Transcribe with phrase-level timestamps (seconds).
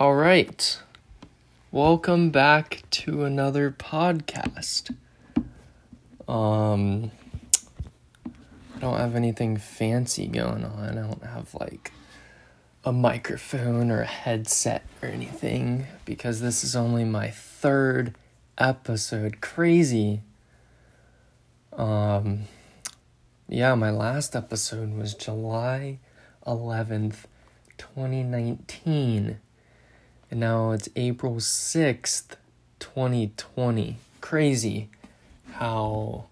[0.00, 0.80] All right.
[1.70, 4.96] Welcome back to another podcast.
[6.26, 7.10] Um
[8.24, 10.96] I don't have anything fancy going on.
[10.96, 11.92] I don't have like
[12.82, 18.14] a microphone or a headset or anything because this is only my third
[18.56, 19.42] episode.
[19.42, 20.22] Crazy.
[21.74, 22.44] Um
[23.50, 25.98] yeah, my last episode was July
[26.46, 27.26] 11th,
[27.76, 29.40] 2019.
[30.30, 32.36] And now it's April 6th,
[32.78, 33.96] 2020.
[34.20, 34.88] Crazy
[35.52, 36.26] how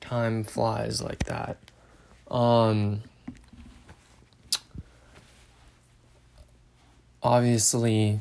[0.00, 1.58] time flies like that.
[2.30, 3.02] Um
[7.22, 8.20] obviously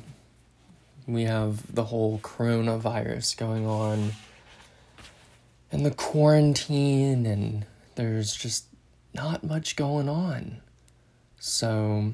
[1.08, 4.13] we have the whole coronavirus going on
[5.72, 7.66] and the quarantine and
[7.96, 8.66] there's just
[9.13, 10.62] not much going on.
[11.40, 12.13] So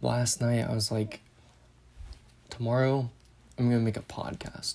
[0.00, 1.20] last night I was like,
[2.60, 3.08] tomorrow
[3.58, 4.74] I'm gonna make a podcast.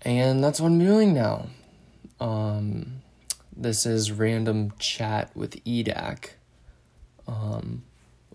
[0.00, 1.48] And that's what I'm doing now.
[2.18, 3.02] Um,
[3.54, 6.30] this is random chat with EDAC.
[7.28, 7.82] Um,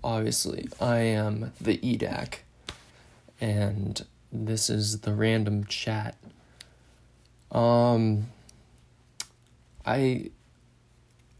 [0.03, 2.42] obviously, I am the EDAC,
[3.42, 6.16] and this is the random chat.
[7.52, 8.27] Um,
[9.83, 10.30] I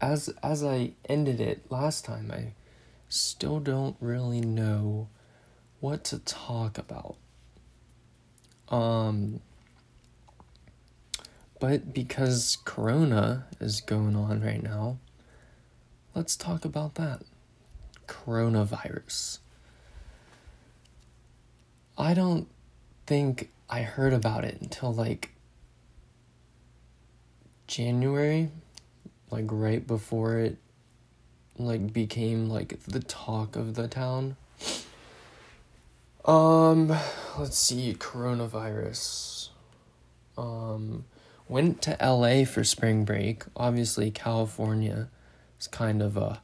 [0.00, 2.54] as as I ended it last time, I
[3.08, 5.06] still don't really know
[5.82, 7.16] what to talk about.
[8.68, 9.40] Um
[11.58, 14.98] but because corona is going on right now,
[16.14, 17.22] let's talk about that.
[18.06, 19.38] Coronavirus.
[21.98, 22.48] I don't
[23.06, 25.30] think I heard about it until like
[27.66, 28.50] January,
[29.30, 30.58] like right before it
[31.58, 34.36] like became like the talk of the town.
[36.24, 36.96] Um,
[37.38, 39.48] let's see, coronavirus.
[40.38, 41.04] Um,
[41.48, 43.44] went to LA for spring break.
[43.56, 45.08] Obviously, California
[45.60, 46.40] is kind of a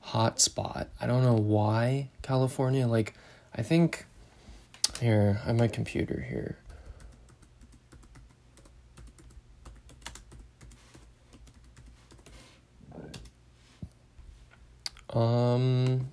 [0.00, 0.88] hot spot.
[1.00, 3.14] I don't know why California, like,
[3.54, 4.06] I think.
[5.00, 6.58] Here, I have my computer here.
[15.08, 16.08] Um,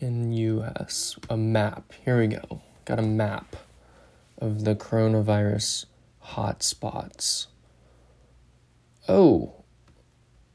[0.00, 1.92] in US, a map.
[2.04, 2.62] Here we go.
[2.84, 3.56] Got a map
[4.38, 5.86] of the coronavirus
[6.24, 7.46] hotspots.
[9.08, 9.54] Oh,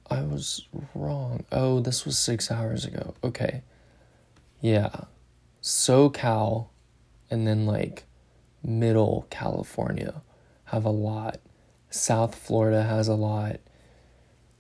[0.09, 1.45] I was wrong.
[1.51, 3.13] Oh, this was six hours ago.
[3.23, 3.61] Okay.
[4.61, 5.05] Yeah.
[5.61, 6.67] SoCal
[7.29, 8.05] and then like
[8.63, 10.21] middle California
[10.65, 11.39] have a lot.
[11.89, 13.59] South Florida has a lot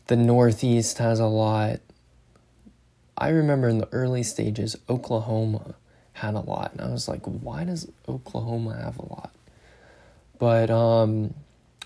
[0.07, 1.79] the Northeast has a lot.
[3.17, 5.75] I remember in the early stages, Oklahoma
[6.13, 9.33] had a lot, and I was like, why does Oklahoma have a lot?
[10.37, 11.33] But, um,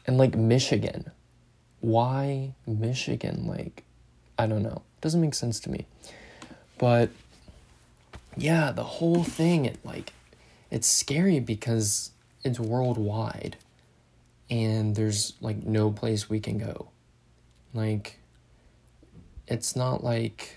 [0.07, 1.11] and like Michigan.
[1.81, 3.45] Why Michigan?
[3.47, 3.83] Like,
[4.37, 4.81] I don't know.
[5.01, 5.85] Doesn't make sense to me.
[6.77, 7.09] But,
[8.35, 10.13] yeah, the whole thing, it like,
[10.71, 12.11] it's scary because
[12.43, 13.57] it's worldwide
[14.49, 16.89] and there's like no place we can go.
[17.73, 18.19] Like,
[19.47, 20.55] it's not like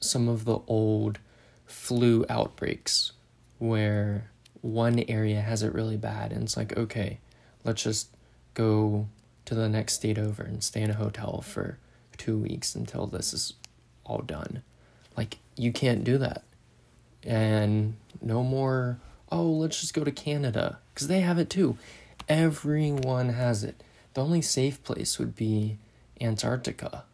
[0.00, 1.18] some of the old
[1.66, 3.12] flu outbreaks
[3.58, 4.30] where
[4.60, 7.18] one area has it really bad and it's like, okay,
[7.64, 8.08] let's just
[8.54, 9.06] go
[9.44, 11.78] to the next state over and stay in a hotel for
[12.16, 13.54] two weeks until this is
[14.04, 14.62] all done.
[15.16, 16.42] Like, you can't do that.
[17.22, 18.98] And no more,
[19.30, 21.76] oh, let's just go to Canada, because they have it too.
[22.28, 23.82] Everyone has it.
[24.14, 25.78] The only safe place would be
[26.20, 27.04] Antarctica.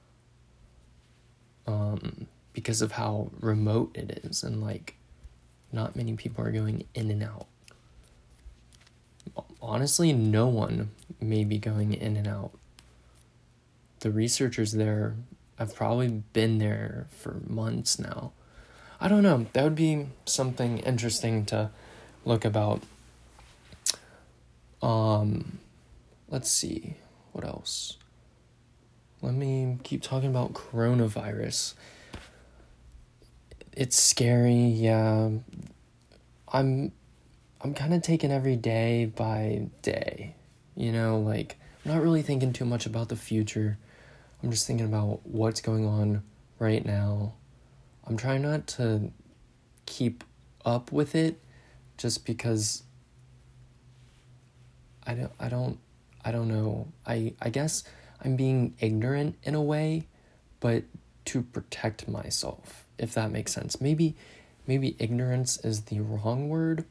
[1.66, 4.96] Um, because of how remote it is and like
[5.72, 7.46] not many people are going in and out.
[9.60, 10.90] Honestly, no one
[11.20, 12.50] may be going in and out.
[14.00, 15.14] The researchers there
[15.58, 18.32] have probably been there for months now.
[19.00, 19.46] I don't know.
[19.52, 21.70] That would be something interesting to
[22.24, 22.82] look about.
[24.82, 25.58] Um,
[26.28, 26.96] let's see.
[27.32, 27.96] What else?
[29.22, 31.74] let me keep talking about coronavirus.
[33.74, 35.30] It's scary, yeah.
[36.52, 36.92] I'm
[37.62, 40.34] I'm kind of taking every day by day.
[40.74, 43.78] You know, like I'm not really thinking too much about the future.
[44.42, 46.22] I'm just thinking about what's going on
[46.58, 47.34] right now.
[48.06, 49.10] I'm trying not to
[49.86, 50.24] keep
[50.64, 51.40] up with it
[51.96, 52.82] just because
[55.06, 55.78] I don't I don't
[56.24, 56.88] I don't know.
[57.06, 57.84] I I guess
[58.22, 60.08] I'm being ignorant in a way,
[60.60, 60.84] but
[61.26, 63.80] to protect myself, if that makes sense.
[63.80, 64.14] Maybe
[64.66, 66.84] maybe ignorance is the wrong word.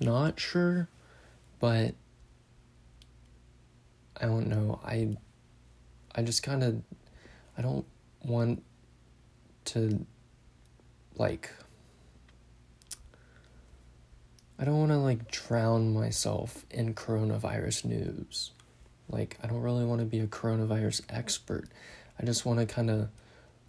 [0.00, 0.88] Not sure,
[1.58, 1.94] but
[4.20, 4.80] I don't know.
[4.84, 5.16] I
[6.14, 6.82] I just kind of
[7.56, 7.86] I don't
[8.22, 8.62] want
[9.66, 10.06] to
[11.16, 11.50] like
[14.58, 18.50] I don't want to like drown myself in coronavirus news.
[19.08, 21.68] Like I don't really want to be a coronavirus expert.
[22.20, 23.08] I just want to kind of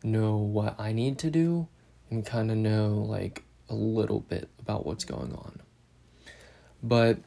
[0.04, 1.68] know what I need to do
[2.10, 5.62] and kind of know like a little bit about what's going on.
[6.82, 7.20] But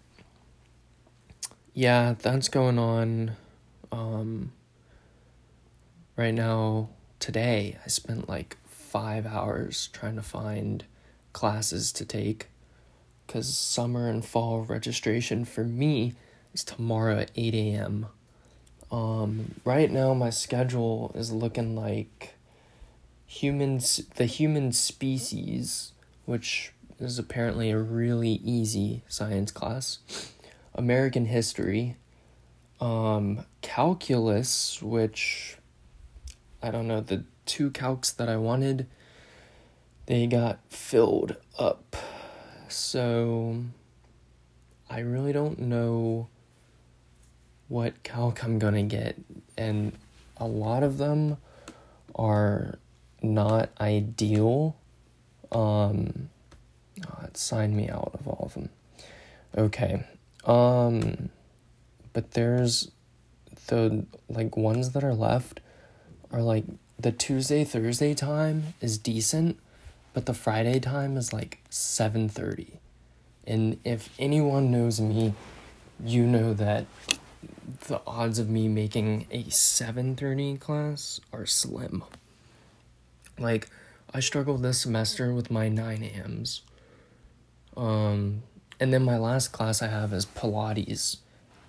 [1.75, 3.33] yeah, that's going on
[3.91, 4.53] um
[6.17, 6.89] right now
[7.19, 10.85] today I spent like 5 hours trying to find
[11.33, 12.49] classes to take
[13.29, 16.15] cuz summer and fall registration for me
[16.53, 18.07] is tomorrow at 8 a.m.
[18.91, 22.35] Um, right now my schedule is looking like
[23.33, 25.93] humans the human species,
[26.27, 26.71] which
[27.01, 30.01] is apparently a really easy science class.
[30.75, 31.97] American history,
[32.79, 35.57] um, calculus, which
[36.63, 38.87] I don't know, the two calcs that I wanted,
[40.05, 41.97] they got filled up.
[42.69, 43.65] So
[44.91, 46.29] I really don't know
[47.69, 49.17] what calc I'm gonna get,
[49.57, 49.93] and
[50.37, 51.39] a lot of them
[52.15, 52.79] are
[53.23, 54.77] not ideal.
[55.51, 56.31] Um,
[57.07, 58.71] oh, signed me out of all of them.
[59.57, 60.05] Okay.
[60.45, 61.31] Um,
[62.13, 62.91] but there's
[63.69, 65.61] the like ones that are left
[66.31, 66.65] are like
[66.99, 69.59] the Tuesday Thursday time is decent,
[70.15, 72.79] but the Friday time is like 7:30.
[73.47, 75.35] And if anyone knows me,
[76.05, 76.87] you know that
[77.89, 82.05] the odds of me making a 7:30 class are slim.
[83.39, 83.69] Like
[84.15, 86.63] I struggled this semester with my 9 a.m.s.
[87.77, 88.43] Um
[88.79, 91.19] and then my last class I have is Pilates.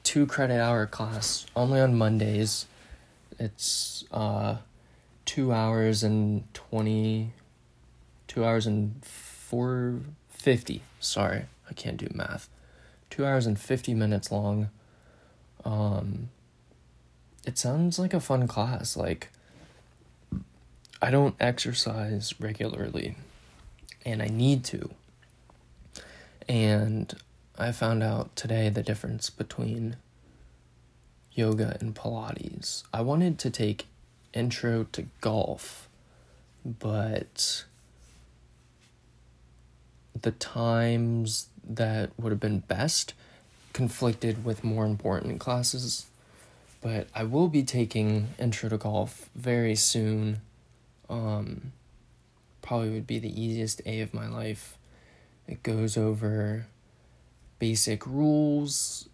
[0.04, 2.66] 2 credit hour class only on Mondays.
[3.40, 4.58] It's uh
[5.26, 7.32] 2 hours and 20
[8.28, 10.82] 2 hours and 450.
[11.00, 12.50] Sorry, I can't do math.
[13.12, 14.70] 2 hours and 50 minutes long.
[15.64, 16.30] Um
[17.46, 19.30] it sounds like a fun class like
[21.04, 23.18] I don't exercise regularly
[24.06, 24.90] and I need to.
[26.48, 27.14] And
[27.60, 29.98] I found out today the difference between
[31.34, 32.84] yoga and Pilates.
[32.94, 33.88] I wanted to take
[34.34, 35.90] intro to golf,
[36.64, 37.66] but
[40.22, 43.14] the times that would have been best
[43.74, 46.06] conflicted with more important classes.
[46.82, 50.40] But I will be taking intro to golf very soon
[51.14, 51.74] um,
[52.62, 54.78] probably would be the easiest A of my life.
[55.48, 56.66] It goes over
[57.60, 59.08] basic rules,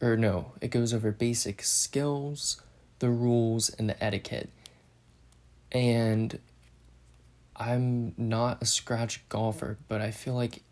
[0.00, 2.60] or no, it goes over basic skills,
[2.98, 4.50] the rules, and the etiquette.
[5.70, 6.38] And
[7.56, 10.62] I'm not a scratch golfer, but I feel like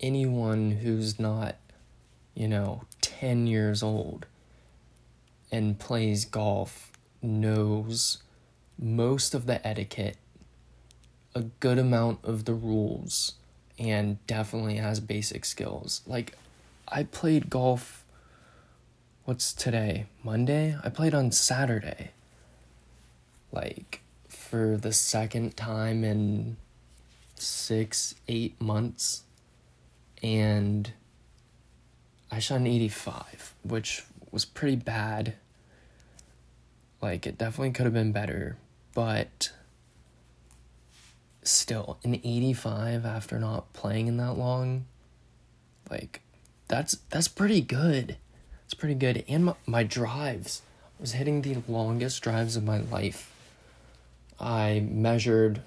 [0.00, 1.56] anyone who's not,
[2.34, 4.26] you know, 10 years old
[5.50, 6.92] and plays golf
[7.22, 8.18] knows
[8.78, 10.16] most of the etiquette,
[11.34, 13.34] a good amount of the rules,
[13.78, 16.02] and definitely has basic skills.
[16.06, 16.36] Like,
[16.86, 18.04] I played golf.
[19.24, 20.06] What's today?
[20.22, 20.76] Monday?
[20.82, 22.12] I played on Saturday.
[23.52, 26.56] Like, for the second time in
[27.34, 29.22] six, eight months.
[30.22, 30.92] And
[32.30, 35.34] I shot an 85, which was pretty bad.
[37.00, 38.56] Like, it definitely could have been better
[38.94, 39.52] but
[41.42, 44.84] still an 85 after not playing in that long
[45.90, 46.20] like
[46.66, 48.18] that's that's pretty good.
[48.66, 49.24] It's pretty good.
[49.26, 50.60] And my, my drives.
[50.98, 53.32] I was hitting the longest drives of my life.
[54.38, 55.62] I measured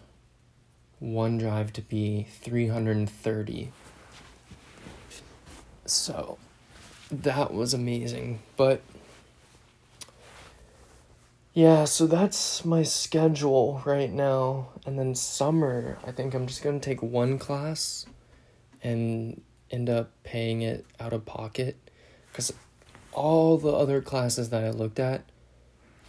[1.00, 3.72] one drive to be 330
[5.92, 6.38] so
[7.12, 8.40] that was amazing.
[8.56, 8.82] But
[11.54, 14.70] yeah, so that's my schedule right now.
[14.86, 18.06] And then summer, I think I'm just going to take one class
[18.84, 21.78] and end up paying it out of pocket
[22.34, 22.52] cuz
[23.14, 25.24] all the other classes that I looked at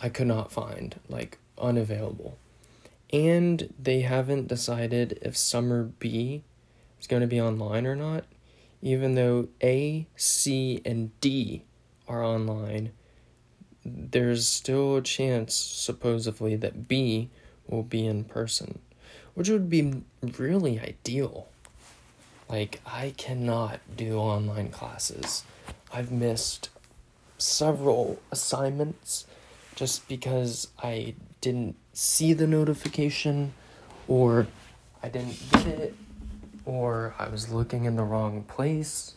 [0.01, 2.37] I could not find, like unavailable.
[3.13, 6.43] And they haven't decided if summer B
[7.01, 8.25] is going to be online or not,
[8.81, 11.63] even though A, C, and D
[12.09, 12.91] are online
[13.85, 17.31] there's still a chance, supposedly, that B
[17.67, 18.81] will be in person,
[19.35, 20.03] which would be
[20.39, 21.49] really ideal.
[22.49, 25.45] Like, I cannot do online classes.
[25.93, 26.69] I've missed
[27.39, 29.27] several assignments
[29.75, 33.53] just because I didn't see the notification
[34.07, 34.47] or
[35.03, 35.95] I didn't get it
[36.65, 39.15] or I was looking in the wrong place.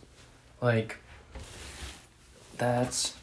[0.61, 0.97] Like,
[2.57, 3.13] that's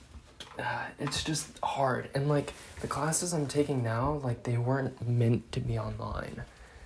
[0.58, 2.10] uh, it's just hard.
[2.14, 6.42] And like the classes i'm taking now like they weren't meant to be online.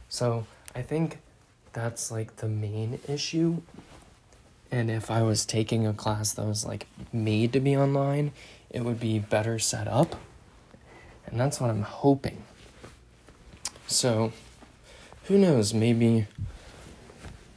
[0.08, 1.18] So i think
[1.72, 3.62] that's like the main issue.
[4.70, 8.32] And if i was taking a class that was like made to be online
[8.70, 10.16] it would be better set up.
[11.26, 12.42] And that's what i'm hoping.
[13.86, 14.32] So
[15.24, 15.74] who knows?
[15.74, 16.26] Maybe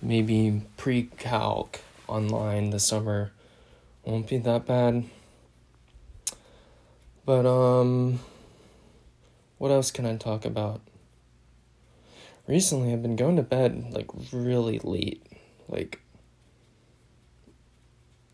[0.01, 3.31] maybe pre-calc online this summer
[4.03, 5.03] won't be that bad
[7.29, 8.19] but, um,
[9.59, 10.81] what else can I talk about?
[12.47, 15.21] Recently, I've been going to bed like really late.
[15.67, 15.99] Like,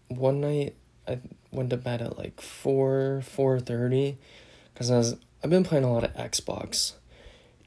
[0.07, 0.75] one night
[1.05, 1.19] I
[1.51, 4.15] went to bed at like 4 4:30
[4.75, 6.93] cuz I was I've been playing a lot of Xbox.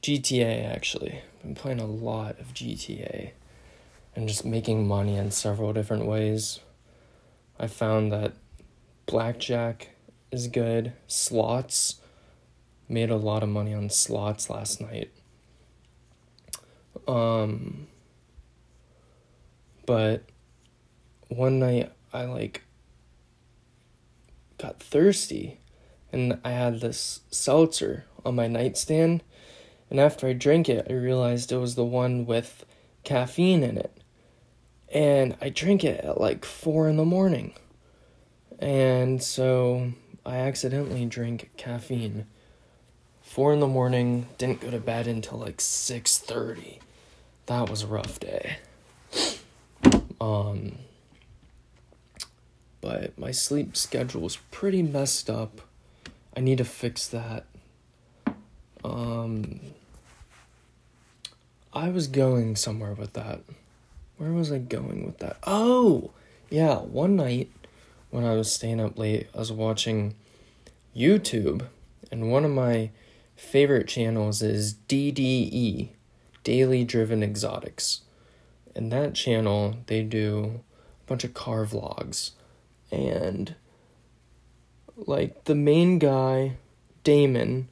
[0.01, 1.21] GTA actually.
[1.35, 3.33] I've been playing a lot of GTA
[4.15, 6.59] and just making money in several different ways.
[7.59, 8.33] I found that
[9.05, 9.89] blackjack
[10.31, 10.93] is good.
[11.07, 12.01] Slots
[12.87, 15.11] made a lot of money on slots last night.
[17.07, 17.87] Um
[19.85, 20.23] but
[21.29, 22.63] one night I like
[24.57, 25.59] got thirsty
[26.11, 29.23] and I had this seltzer on my nightstand
[29.89, 32.65] and after I drank it I realized it was the one with
[33.03, 33.95] caffeine in it.
[34.91, 37.53] And I drank it at like 4 in the morning.
[38.57, 39.93] And so
[40.25, 42.25] I accidentally drank caffeine.
[43.21, 46.79] Four in the morning, didn't go to bed until like six thirty.
[47.45, 48.57] That was a rough day.
[50.19, 50.79] Um,
[52.81, 55.61] but my sleep schedule was pretty messed up.
[56.35, 57.45] I need to fix that.
[58.83, 59.59] Um,
[61.73, 63.41] I was going somewhere with that.
[64.17, 65.37] Where was I going with that?
[65.45, 66.11] Oh,
[66.49, 67.49] yeah, one night
[68.09, 70.15] when I was staying up late, I was watching
[70.95, 71.67] YouTube,
[72.11, 72.91] and one of my
[73.35, 75.89] favorite channels is DDE,
[76.43, 78.01] Daily Driven Exotics.
[78.75, 80.61] And that channel, they do
[81.03, 82.31] a bunch of car vlogs.
[82.91, 83.55] And
[84.95, 86.57] like the main guy,
[87.03, 87.69] Damon,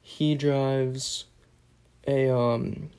[0.00, 1.26] he drives
[2.06, 2.90] a um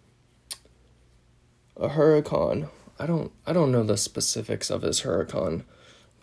[1.75, 2.69] a Huracan.
[2.99, 5.63] I don't I don't know the specifics of his Huracan,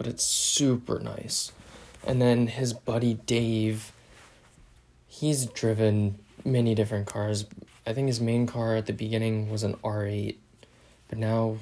[0.00, 1.52] but it's super nice.
[2.06, 3.92] And then his buddy Dave,
[5.06, 7.44] he's driven many different cars.
[7.86, 10.36] I think his main car at the beginning was an R8,
[11.10, 11.58] but now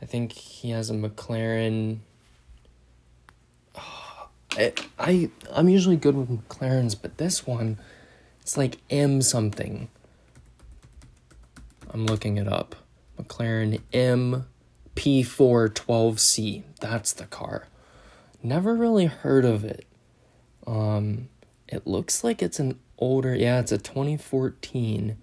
[0.00, 1.98] I think he has a McLaren.
[3.76, 7.76] I, I I'm usually good with McLarens, but this one,
[8.40, 9.90] it's like M something.
[11.90, 12.76] I'm looking it up.
[13.20, 14.46] McLaren M
[14.96, 16.64] P412C.
[16.80, 17.68] That's the car.
[18.42, 19.86] Never really heard of it.
[20.66, 21.28] Um,
[21.68, 25.16] it looks like it's an older, yeah, it's a 2014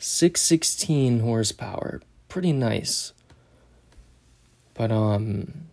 [0.00, 2.00] 616 horsepower.
[2.28, 3.12] Pretty nice.
[4.72, 5.66] But um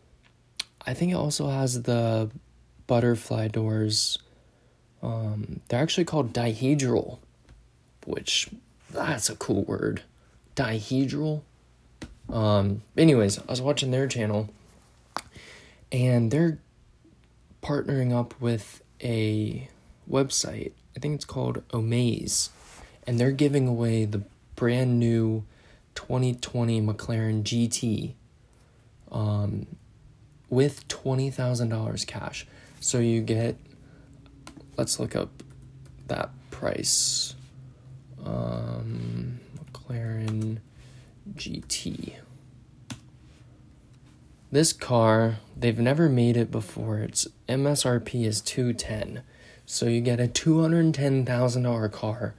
[0.86, 2.29] I think it also has the
[2.88, 4.19] butterfly doors.
[5.01, 7.19] Um they're actually called dihedral,
[8.05, 8.50] which
[8.89, 10.03] that's a cool word.
[10.55, 11.43] Dihedral.
[12.29, 14.50] Um, anyways, I was watching their channel
[15.91, 16.60] and they're
[17.62, 19.69] partnering up with a
[20.10, 20.72] website.
[20.96, 22.50] I think it's called Omaze,
[23.05, 24.24] and they're giving away the
[24.55, 25.43] brand new
[25.96, 28.13] 2020 McLaren GT
[29.12, 29.67] um,
[30.50, 32.48] with $20,000 cash.
[32.79, 33.57] So you get,
[34.77, 35.43] let's look up
[36.07, 37.36] that price.
[38.25, 40.60] Um, McLaren
[41.36, 42.15] GT.
[44.51, 47.00] This car, they've never made it before.
[47.00, 49.24] Its MSRP is 210.
[49.65, 52.34] So you get a $210,000 car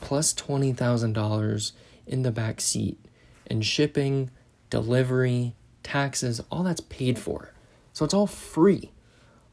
[0.00, 1.72] plus $20,000
[2.06, 2.98] in the back seat
[3.46, 4.30] and shipping,
[4.70, 7.52] delivery, taxes, all that's paid for.
[7.92, 8.90] So it's all free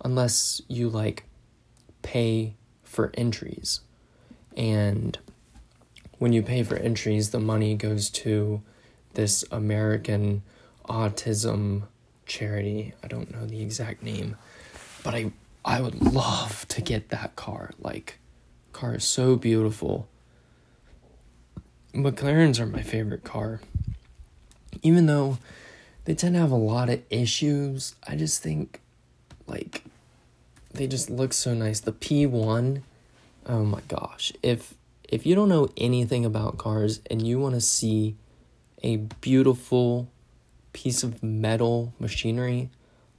[0.04, 1.26] unless you like
[2.02, 3.82] pay for entries.
[4.56, 5.20] And
[6.18, 8.62] when you pay for entries, the money goes to
[9.18, 10.44] this American
[10.88, 11.82] autism
[12.28, 12.94] charity.
[13.04, 14.38] I don't know the exact name,
[15.04, 15.32] but I
[15.66, 17.72] I would love to get that car.
[17.80, 18.20] Like
[18.74, 20.08] car is so beautiful.
[21.96, 23.60] McLarens are my favorite car.
[24.84, 25.40] Even though
[26.06, 28.82] they tend to have a lot of issues, I just think
[29.48, 29.84] like
[30.76, 31.80] they just look so nice.
[31.80, 32.84] The P1,
[33.48, 34.32] oh my gosh.
[34.44, 34.76] If
[35.10, 38.16] if you don't know anything about cars and you want to see
[38.84, 40.10] a beautiful
[40.74, 42.70] piece of metal machinery,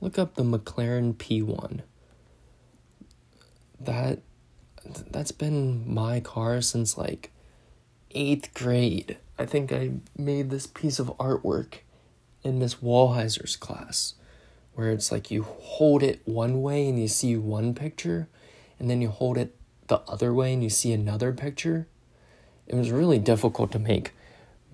[0.00, 1.80] look up the McLaren P1.
[3.80, 4.20] That
[5.10, 7.30] that's been my car since like
[8.14, 9.18] 8th grade.
[9.38, 11.78] I think I made this piece of artwork
[12.42, 14.14] in Miss Wallheiser's class
[14.78, 18.28] where it's like you hold it one way and you see one picture
[18.78, 19.56] and then you hold it
[19.88, 21.88] the other way and you see another picture.
[22.68, 24.12] It was really difficult to make,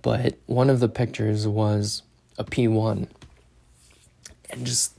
[0.04, 2.02] but one of the pictures was
[2.36, 3.08] a P1.
[4.50, 4.98] And just,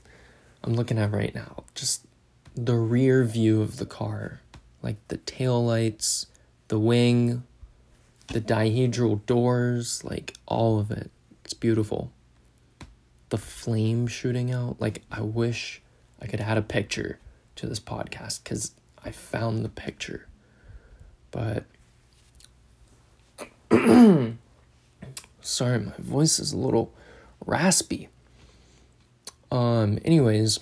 [0.64, 2.04] I'm looking at right now, just
[2.56, 4.40] the rear view of the car,
[4.82, 6.26] like the tail lights,
[6.66, 7.44] the wing,
[8.32, 11.12] the dihedral doors, like all of it.
[11.44, 12.10] It's beautiful.
[13.28, 15.82] The flame shooting out, like I wish
[16.20, 17.20] I could add a picture
[17.54, 18.72] to this podcast because
[19.04, 20.26] I found the picture.
[21.30, 21.62] But
[25.46, 26.92] sorry, my voice is a little
[27.44, 28.08] raspy.
[29.50, 30.60] Um, anyways,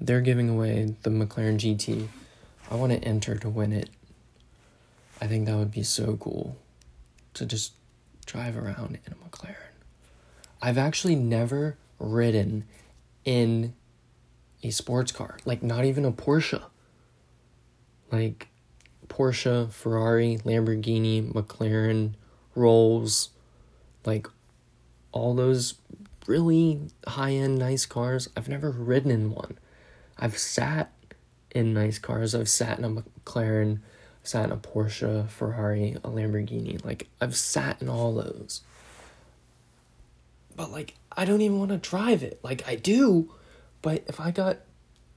[0.00, 2.08] they're giving away the McLaren GT.
[2.70, 3.90] I want to enter to win it.
[5.20, 6.56] I think that would be so cool
[7.34, 7.72] to just
[8.26, 9.56] drive around in a McLaren.
[10.60, 12.64] I've actually never ridden
[13.24, 13.74] in
[14.64, 16.62] a sports car, like not even a Porsche.
[18.10, 18.48] Like
[19.08, 22.14] Porsche, Ferrari, Lamborghini, McLaren,
[22.54, 23.30] Rolls,
[24.04, 24.26] like
[25.12, 25.74] all those
[26.26, 28.28] really high end nice cars.
[28.36, 29.58] I've never ridden in one.
[30.18, 30.92] I've sat
[31.50, 32.34] in nice cars.
[32.34, 33.80] I've sat in a McLaren,
[34.22, 36.84] sat in a Porsche, Ferrari, a Lamborghini.
[36.84, 38.62] Like I've sat in all those.
[40.56, 42.40] But like I don't even want to drive it.
[42.42, 43.32] Like I do,
[43.80, 44.58] but if I got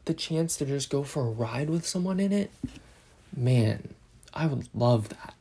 [0.06, 2.52] the chance to just go for a ride with someone in it,
[3.36, 3.94] man,
[4.34, 5.34] I would love that.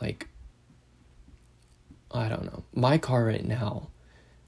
[0.00, 0.28] Like
[2.12, 2.64] I don't know.
[2.74, 3.88] My car right now,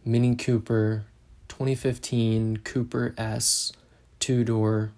[0.04, 1.04] Mini Cooper
[1.48, 3.72] 2015 Cooper S
[4.18, 4.92] two door.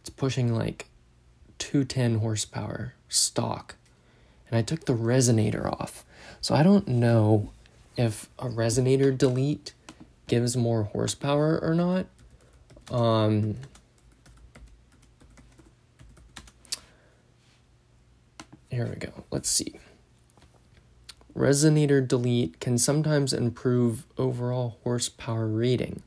[0.00, 0.86] It's pushing like
[1.58, 3.76] 210 horsepower stock.
[4.48, 6.04] And I took the resonator off.
[6.40, 7.50] So I don't know
[7.96, 9.72] if a resonator delete
[10.28, 12.06] gives more horsepower or not.
[12.90, 13.56] Um
[18.70, 19.24] Here we go.
[19.30, 19.80] Let's see.
[21.36, 26.02] Resonator delete can sometimes improve overall horsepower rating.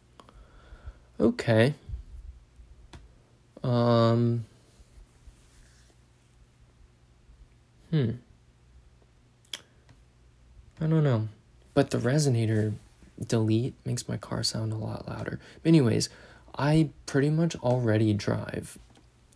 [1.19, 1.75] Okay.
[3.63, 4.45] Um.
[7.91, 8.11] Hmm.
[10.81, 11.27] I don't know.
[11.73, 12.73] But the resonator
[13.27, 15.39] delete makes my car sound a lot louder.
[15.61, 16.09] But anyways,
[16.57, 18.77] I pretty much already drive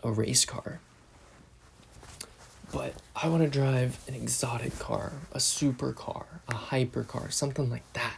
[0.03, 0.79] a race car.
[2.73, 8.17] But I want to drive an exotic car, a supercar, a hypercar, something like that.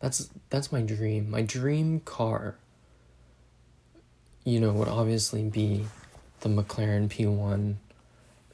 [0.00, 1.30] That's that's my dream.
[1.30, 2.56] My dream car
[4.44, 5.86] you know would obviously be
[6.40, 7.76] the McLaren P1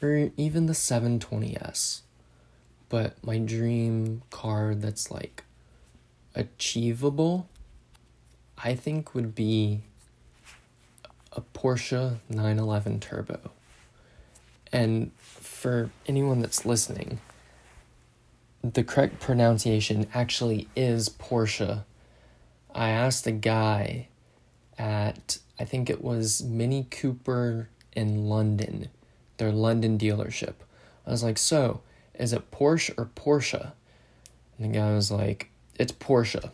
[0.00, 2.00] or even the 720S.
[2.88, 5.44] But my dream car that's like
[6.35, 7.48] achievable
[8.56, 9.80] I think would be
[11.33, 13.50] a Porsche 911 Turbo.
[14.72, 17.20] And for anyone that's listening,
[18.62, 21.85] the correct pronunciation actually is Porsche.
[22.74, 24.09] I asked a guy
[24.78, 28.88] at, I think it was Mini Cooper in London,
[29.38, 30.54] their London dealership.
[31.06, 31.80] I was like, so,
[32.14, 33.72] is it Porsche or Porsche?
[34.59, 36.50] And the guy was like, it's Porsche.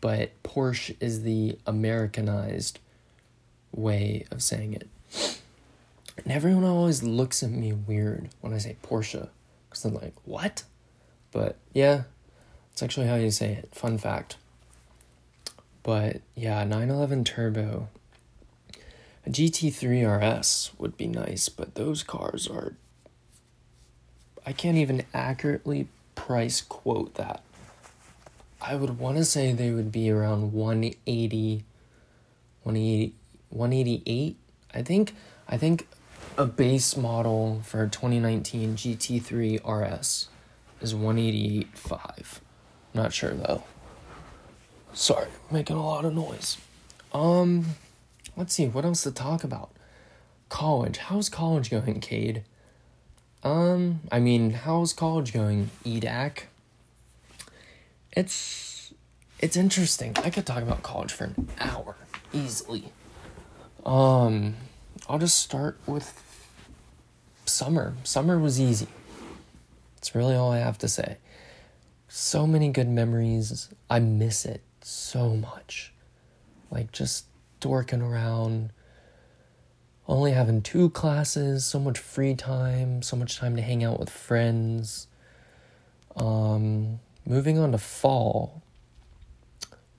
[0.00, 2.78] But Porsche is the Americanized
[3.72, 4.88] way of saying it.
[6.24, 9.28] And everyone always looks at me weird when I say Porsche
[9.68, 10.64] because they're like, what?
[11.30, 12.02] But yeah,
[12.72, 13.68] it's actually how you say it.
[13.72, 14.36] Fun fact.
[15.82, 17.88] But yeah, 911 Turbo.
[19.26, 22.74] A GT3 RS would be nice, but those cars are.
[24.44, 27.42] I can't even accurately price quote that.
[28.60, 31.64] I would want to say they would be around 180,
[32.62, 33.14] 180,
[33.50, 34.36] 188.
[34.74, 35.14] I think
[35.48, 35.86] I think
[36.38, 40.28] a base model for 2019 GT3 RS
[40.80, 42.38] is 188.5.
[42.94, 43.64] Not sure though.
[44.94, 46.56] Sorry, making a lot of noise.
[47.12, 47.66] Um,
[48.36, 49.70] let's see what else to talk about.
[50.48, 50.98] College.
[50.98, 52.44] How's college going, Cade?
[53.42, 56.44] Um, I mean, how's college going, EDAC?
[58.12, 58.92] It's
[59.40, 60.14] it's interesting.
[60.22, 61.96] I could talk about college for an hour
[62.32, 62.92] easily.
[63.84, 64.54] Um,
[65.08, 66.24] I'll just start with
[67.48, 67.94] summer.
[68.04, 68.88] Summer was easy.
[69.96, 71.18] It's really all I have to say.
[72.08, 73.68] So many good memories.
[73.90, 75.92] I miss it so much.
[76.70, 77.26] Like just
[77.60, 78.70] dorking around,
[80.06, 84.10] only having two classes, so much free time, so much time to hang out with
[84.10, 85.06] friends.
[86.16, 88.62] Um, moving on to fall,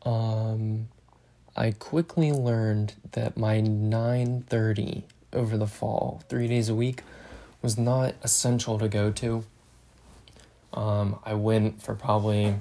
[0.03, 0.87] um,
[1.55, 7.03] I quickly learned that my 9:30 over the fall, 3 days a week,
[7.61, 9.43] was not essential to go to.
[10.73, 12.55] Um, I went for probably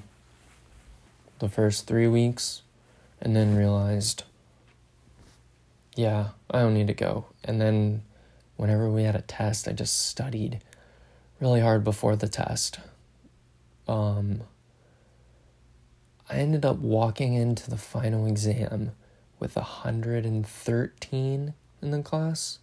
[1.38, 2.62] the first 3 weeks
[3.20, 4.24] and then realized
[5.98, 7.26] yeah, I don't need to go.
[7.42, 8.02] And then
[8.56, 10.60] whenever we had a test, I just studied
[11.40, 12.78] really hard before the test.
[13.88, 14.42] Um,
[16.30, 18.92] I ended up walking into the final exam
[19.40, 22.60] with 113 in the class.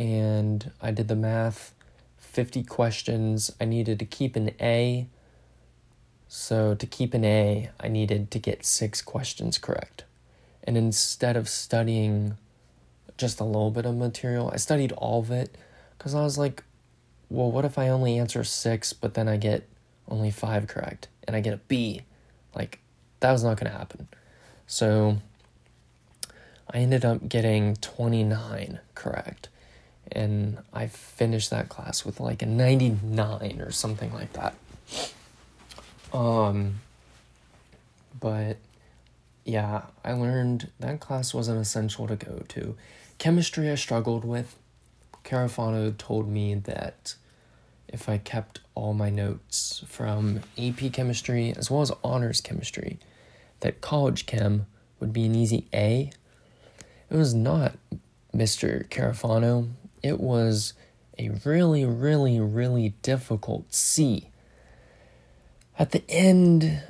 [0.00, 1.74] And I did the math
[2.16, 3.52] 50 questions.
[3.60, 5.06] I needed to keep an A.
[6.26, 10.04] So, to keep an A, I needed to get six questions correct.
[10.64, 12.38] And instead of studying
[13.18, 15.54] just a little bit of material, I studied all of it
[15.98, 16.64] because I was like,
[17.28, 19.68] well, what if I only answer six, but then I get
[20.08, 22.02] only five correct and I get a B?
[22.54, 22.78] Like,
[23.20, 24.08] that was not going to happen.
[24.66, 25.18] So
[26.72, 29.50] I ended up getting 29 correct.
[30.12, 34.54] And I finished that class with like a 99 or something like that.
[36.12, 36.80] Um,
[38.18, 38.56] but
[39.44, 42.76] yeah, I learned that class wasn't essential to go to.
[43.18, 44.56] Chemistry I struggled with.
[45.24, 47.14] Carafano told me that
[47.88, 52.98] if I kept all my notes from AP chemistry as well as honors chemistry,
[53.60, 54.66] that college chem
[54.98, 56.10] would be an easy A.
[57.10, 57.76] It was not,
[58.34, 58.88] Mr.
[58.88, 59.68] Carafano.
[60.02, 60.74] It was
[61.18, 64.28] a really, really, really difficult C.
[65.78, 66.82] At the end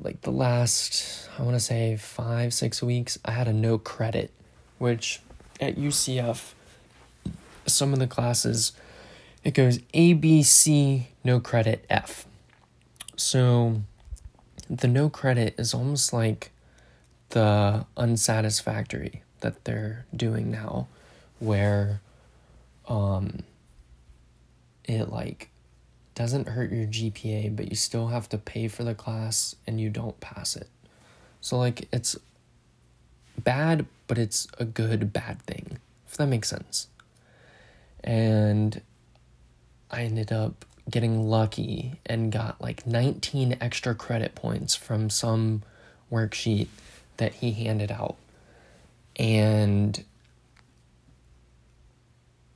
[0.00, 4.32] like the last, I want to say five, six weeks, I had a no credit,
[4.78, 5.20] which
[5.60, 6.52] at UCF,
[7.66, 8.72] some of the classes,
[9.44, 12.26] it goes A, B, C, no credit, F.
[13.16, 13.82] So
[14.68, 16.50] the no credit is almost like
[17.30, 20.88] the unsatisfactory that they're doing now,
[21.38, 22.00] where
[22.88, 23.40] um,
[24.84, 25.50] it like
[26.14, 29.90] doesn't hurt your GPA, but you still have to pay for the class and you
[29.90, 30.68] don't pass it.
[31.40, 32.16] So, like, it's
[33.38, 36.88] bad, but it's a good bad thing, if that makes sense.
[38.02, 38.80] And
[39.90, 45.62] I ended up getting lucky and got like 19 extra credit points from some
[46.10, 46.68] worksheet
[47.16, 48.16] that he handed out.
[49.16, 50.02] And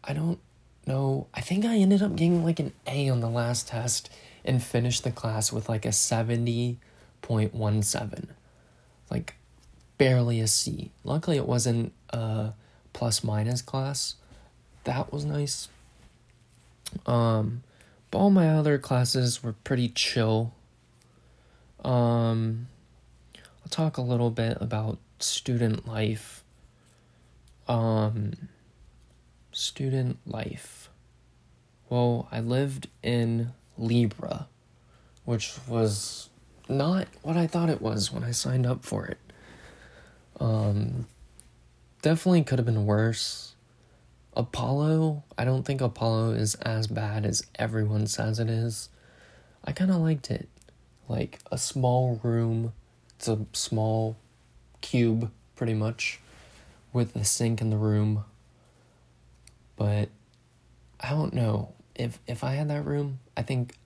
[0.05, 0.39] I don't
[0.87, 1.27] know.
[1.35, 4.11] I think I ended up getting like an A on the last test
[4.45, 8.27] and finished the class with like a 70.17.
[9.11, 9.35] Like
[9.99, 10.91] barely a C.
[11.05, 12.53] Luckily, it wasn't a
[12.93, 14.17] plus minus class.
[14.85, 15.69] That was nice.
[17.07, 17.63] Um,
[18.11, 20.53] but all my other classes were pretty chill.
[21.85, 22.67] Um,
[23.37, 26.43] I'll talk a little bit about student life.
[27.69, 28.33] Um,
[29.61, 30.89] student life.
[31.89, 34.49] Well, I lived in Libra,
[35.25, 36.31] which was
[36.69, 39.19] not what I thought it was when I signed up for it.
[40.39, 41.07] Um,
[42.01, 43.55] definitely could have been worse.
[44.35, 48.89] Apollo, I don't think Apollo is as bad as everyone says it is.
[49.65, 50.49] I kind of liked it.
[51.09, 52.73] Like a small room,
[53.17, 54.17] it's a small
[54.81, 56.21] cube, pretty much,
[56.93, 58.25] with a sink in the room.
[59.81, 60.11] But
[61.01, 63.77] I don't know if if I had that room, I think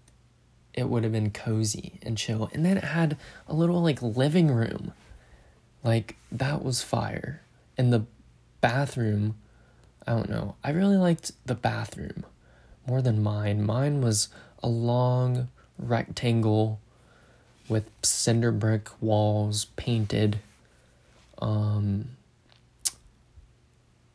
[0.72, 2.50] it would have been cozy and chill.
[2.52, 4.92] And then it had a little like living room.
[5.84, 7.42] Like that was fire.
[7.78, 8.06] And the
[8.60, 9.36] bathroom,
[10.04, 10.56] I don't know.
[10.64, 12.26] I really liked the bathroom
[12.88, 13.64] more than mine.
[13.64, 14.30] Mine was
[14.64, 15.46] a long
[15.78, 16.80] rectangle
[17.68, 20.40] with cinder brick walls painted.
[21.38, 22.16] Um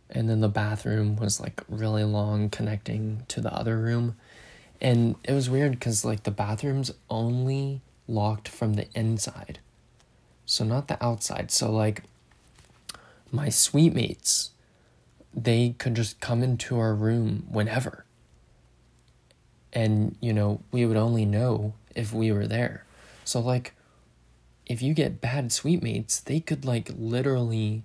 [0.09, 4.15] and then the bathroom was like really long connecting to the other room.
[4.81, 9.59] And it was weird because like the bathrooms only locked from the inside
[10.49, 11.51] so not the outside.
[11.51, 12.01] So like
[13.31, 14.49] my suite mates
[15.31, 18.03] they could just come into our room whenever.
[19.71, 22.83] And you know we would only know if we were there.
[23.25, 23.75] So like
[24.65, 27.83] if you get bad suite mates they could like literally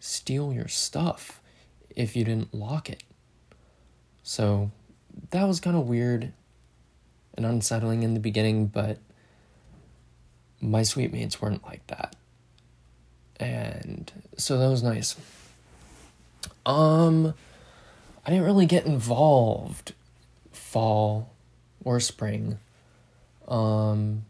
[0.00, 1.42] steal your stuff
[1.98, 3.02] if you didn't lock it
[4.22, 4.70] so
[5.30, 6.32] that was kind of weird
[7.36, 8.98] and unsettling in the beginning but
[10.60, 12.16] my suite mates weren't like that
[13.38, 15.16] and so that was nice
[16.66, 17.34] um
[18.26, 19.92] i didn't really get involved
[20.52, 21.30] fall
[21.84, 22.58] or spring.
[23.46, 24.26] Um,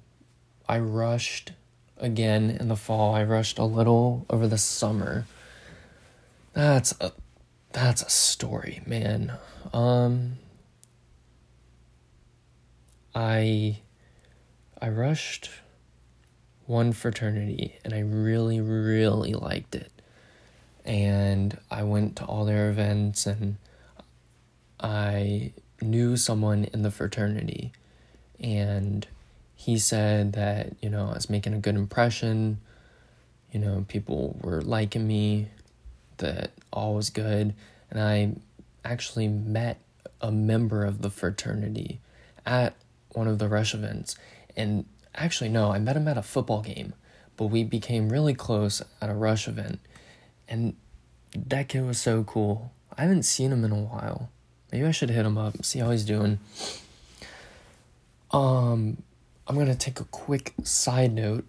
[0.69, 1.53] I rushed
[1.97, 3.15] again in the fall.
[3.15, 5.27] I rushed a little over the summer.
[6.53, 7.13] That's a
[7.73, 9.33] that's a story, man.
[9.73, 10.39] Um,
[13.15, 13.81] I
[14.81, 15.51] I rushed
[16.67, 19.91] one fraternity and I really really liked it.
[20.85, 23.57] And I went to all their events and
[24.81, 25.53] I
[25.83, 27.73] knew someone in the fraternity
[28.41, 29.07] and
[29.55, 32.59] he said that you know I was making a good impression
[33.53, 35.49] you know people were liking me
[36.19, 37.55] that all was good
[37.91, 38.35] and I
[38.85, 39.79] actually met
[40.21, 42.01] a member of the fraternity
[42.45, 42.75] at
[43.13, 44.17] one of the rush events
[44.57, 46.95] and actually no I met him at a football game
[47.37, 49.81] but we became really close at a rush event
[50.49, 50.77] and
[51.35, 54.31] that kid was so cool I haven't seen him in a while
[54.73, 56.39] Maybe I should hit him up, see how he's doing.
[58.31, 59.03] Um,
[59.47, 61.47] I'm gonna take a quick side note.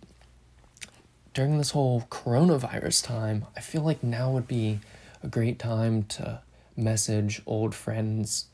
[1.39, 4.81] During this whole coronavirus time, I feel like now would be
[5.23, 6.41] a great time to
[6.75, 8.47] message old friends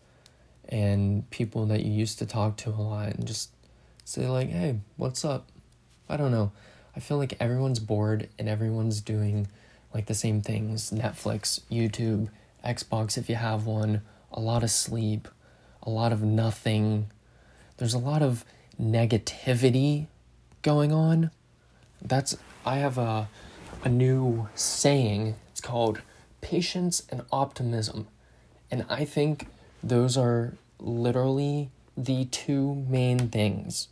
[0.69, 3.49] and people that you used to talk to a lot and just
[4.03, 5.47] say like, "Hey, what's up?"
[6.07, 6.51] I don't know.
[6.95, 9.47] I feel like everyone's bored and everyone's doing
[9.91, 12.29] like the same things, Netflix, YouTube,
[12.63, 15.27] Xbox if you have one, a lot of sleep,
[15.81, 17.09] a lot of nothing.
[17.77, 18.45] There's a lot of
[18.79, 20.05] negativity
[20.61, 21.31] going on.
[22.01, 23.29] That's I have a
[23.83, 25.35] a new saying.
[25.51, 26.01] It's called
[26.41, 28.07] patience and optimism.
[28.71, 29.47] And I think
[29.83, 33.87] those are literally the two main things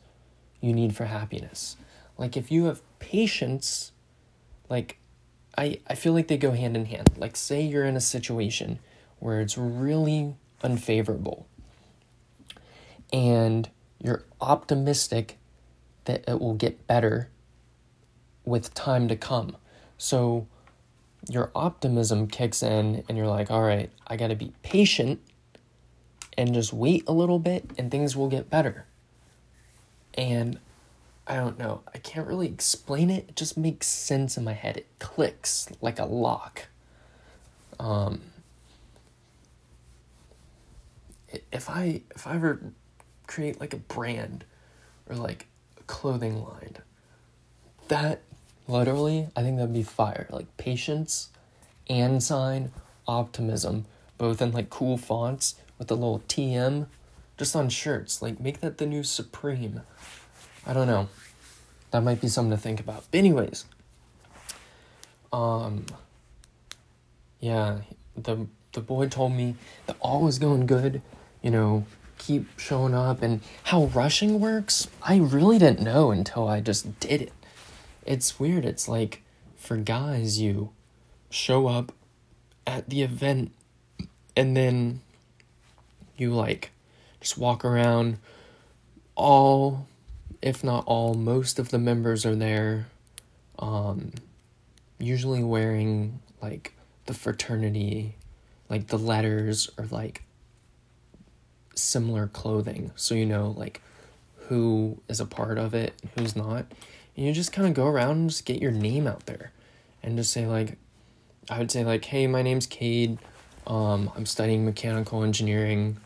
[0.59, 1.77] you need for happiness.
[2.17, 3.91] Like if you have patience,
[4.69, 4.97] like
[5.57, 7.11] I I feel like they go hand in hand.
[7.17, 8.79] Like say you're in a situation
[9.19, 11.47] where it's really unfavorable
[13.11, 13.69] and
[14.01, 15.37] you're optimistic
[16.05, 17.29] that it will get better
[18.45, 19.57] with time to come.
[19.97, 20.47] So
[21.29, 25.21] your optimism kicks in and you're like, all right, I got to be patient
[26.37, 28.85] and just wait a little bit and things will get better.
[30.15, 30.59] And
[31.25, 33.29] I don't know, I can't really explain it.
[33.29, 34.77] It just makes sense in my head.
[34.77, 36.67] It clicks like a lock.
[37.79, 38.21] Um,
[41.51, 42.61] if I if I ever
[43.25, 44.43] create like a brand
[45.09, 45.47] or like
[45.79, 46.75] a clothing line,
[47.87, 48.21] that
[48.67, 50.27] literally I think that'd be fire.
[50.29, 51.29] Like patience
[51.89, 52.71] and sign
[53.07, 53.85] optimism,
[54.17, 56.87] both in like cool fonts with the little TM
[57.37, 58.21] just on shirts.
[58.21, 59.81] Like make that the new Supreme.
[60.65, 61.09] I don't know.
[61.91, 63.03] That might be something to think about.
[63.11, 63.65] But anyways,
[65.31, 65.85] um
[67.39, 67.79] yeah,
[68.15, 71.01] the the boy told me that all was going good
[71.43, 71.85] you know,
[72.17, 77.21] keep showing up and how rushing works, I really didn't know until I just did
[77.21, 77.33] it.
[78.05, 78.65] It's weird.
[78.65, 79.23] It's like
[79.55, 80.71] for guys, you
[81.29, 81.91] show up
[82.67, 83.53] at the event
[84.35, 85.01] and then
[86.17, 86.71] you like
[87.19, 88.17] just walk around.
[89.15, 89.87] All
[90.41, 92.87] if not all most of the members are there
[93.59, 94.11] um
[94.99, 96.73] usually wearing like
[97.05, 98.15] the fraternity
[98.69, 100.23] like the letters or like
[101.75, 102.91] similar clothing.
[102.95, 103.81] So you know like
[104.47, 106.65] who is a part of it who's not
[107.15, 109.51] and you just kind of go around and just get your name out there.
[110.01, 110.77] And just say like
[111.49, 113.19] i would say like hey my name's cade.
[113.65, 115.97] Um, i'm studying mechanical engineering.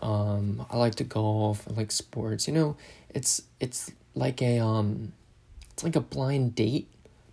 [0.00, 2.46] Um, i like to golf i like sports.
[2.46, 2.76] You know
[3.10, 5.12] it's it's like a um
[5.72, 6.88] it's like a blind date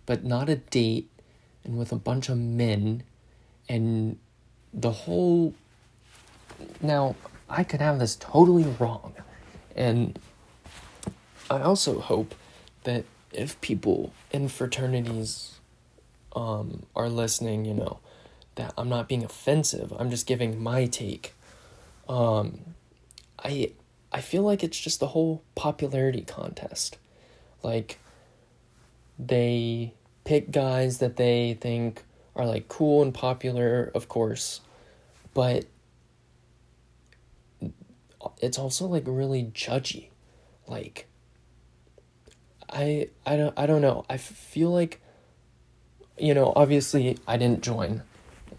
[0.06, 1.08] but not a date
[1.64, 3.02] and with a bunch of men.
[3.68, 4.18] And
[4.74, 5.54] the whole
[6.80, 7.14] now
[7.48, 9.14] I could have this totally wrong.
[9.76, 10.18] And
[11.50, 12.34] I also hope
[12.84, 15.60] that if people in fraternities
[16.34, 17.98] um, are listening, you know,
[18.54, 19.92] that I'm not being offensive.
[19.98, 21.34] I'm just giving my take.
[22.08, 22.60] Um,
[23.42, 23.72] I
[24.12, 26.98] I feel like it's just the whole popularity contest.
[27.62, 27.98] Like
[29.18, 32.02] they pick guys that they think
[32.36, 34.60] are like cool and popular, of course,
[35.32, 35.66] but
[38.40, 40.08] it's also like really judgy.
[40.66, 41.06] Like
[42.72, 44.04] I I don't I don't know.
[44.08, 45.00] I feel like
[46.18, 48.02] you know, obviously I didn't join.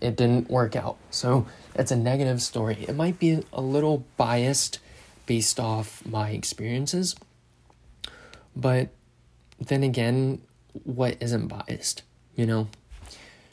[0.02, 0.98] It didn't work out.
[1.12, 2.86] So it's a negative story.
[2.88, 4.80] It might be a little biased
[5.26, 7.16] based off my experiences.
[8.56, 8.90] But
[9.60, 10.42] then again,
[10.84, 12.04] what isn't biased,
[12.36, 12.68] you know?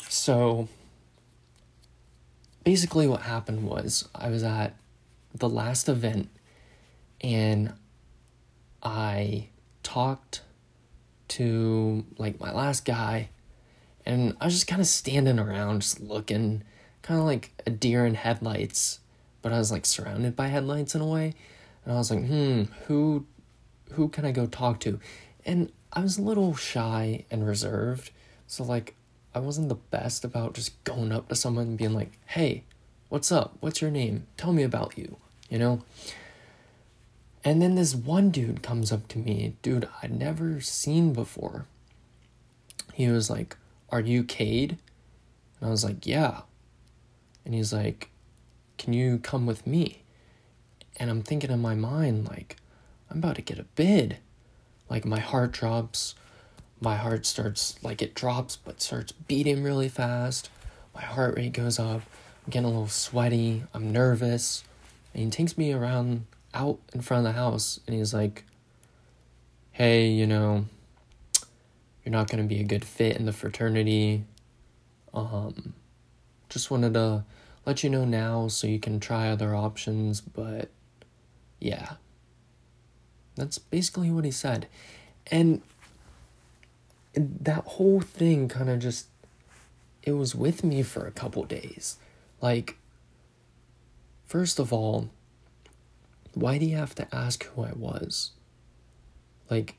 [0.08, 0.68] So
[2.64, 4.74] basically what happened was I was at
[5.34, 6.28] the last event
[7.20, 7.72] and
[8.82, 9.48] I
[9.82, 10.42] talked
[11.30, 13.30] to like my last guy
[14.06, 16.62] and I was just kind of standing around just looking
[17.02, 19.00] kind of like a deer in headlights
[19.42, 21.34] but I was like surrounded by headlights in a way
[21.84, 23.26] and I was like hmm who
[23.92, 25.00] who can I go talk to
[25.44, 28.10] and I was a little shy and reserved
[28.46, 28.94] so like
[29.34, 32.64] I wasn't the best about just going up to someone and being like, hey,
[33.08, 33.56] what's up?
[33.60, 34.26] What's your name?
[34.36, 35.82] Tell me about you, you know?
[37.44, 41.66] And then this one dude comes up to me, dude I'd never seen before.
[42.92, 43.56] He was like,
[43.90, 44.78] Are you Cade?
[45.60, 46.42] And I was like, Yeah.
[47.44, 48.10] And he's like,
[48.78, 50.02] Can you come with me?
[50.96, 52.56] And I'm thinking in my mind, like,
[53.10, 54.18] I'm about to get a bid.
[54.90, 56.14] Like, my heart drops
[56.80, 60.48] my heart starts like it drops but starts beating really fast
[60.94, 62.00] my heart rate goes up
[62.44, 64.64] i'm getting a little sweaty i'm nervous
[65.12, 68.44] and he takes me around out in front of the house and he's like
[69.72, 70.64] hey you know
[72.04, 74.24] you're not going to be a good fit in the fraternity.
[75.12, 75.74] Um
[76.48, 77.24] just wanted to
[77.66, 80.70] let you know now so you can try other options but
[81.58, 81.94] yeah.
[83.36, 84.66] That's basically what he said.
[85.30, 85.62] And
[87.14, 89.06] that whole thing kind of just
[90.02, 91.96] it was with me for a couple days.
[92.40, 92.76] Like
[94.26, 95.10] first of all,
[96.34, 98.30] why do you have to ask who I was?
[99.50, 99.76] Like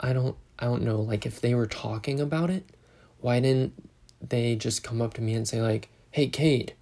[0.00, 2.64] I don't I don't know like if they were talking about it,
[3.20, 3.72] why didn't
[4.20, 6.74] they just come up to me and say like, "Hey, Cade,"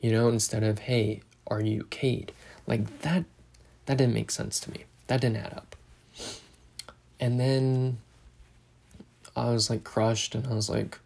[0.00, 2.32] you know, instead of "Hey, are you Cade?"
[2.66, 3.24] Like that
[3.86, 4.84] that didn't make sense to me.
[5.06, 5.76] That didn't add up.
[7.20, 7.98] And then
[9.34, 10.98] I was like crushed and I was like,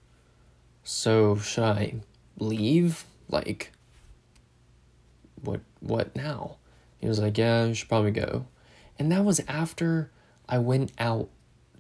[0.85, 1.95] so should I
[2.38, 3.05] leave?
[3.29, 3.73] Like,
[5.42, 6.57] what, what now?
[6.98, 8.46] He was like, yeah, you should probably go.
[8.98, 10.11] And that was after
[10.48, 11.28] I went out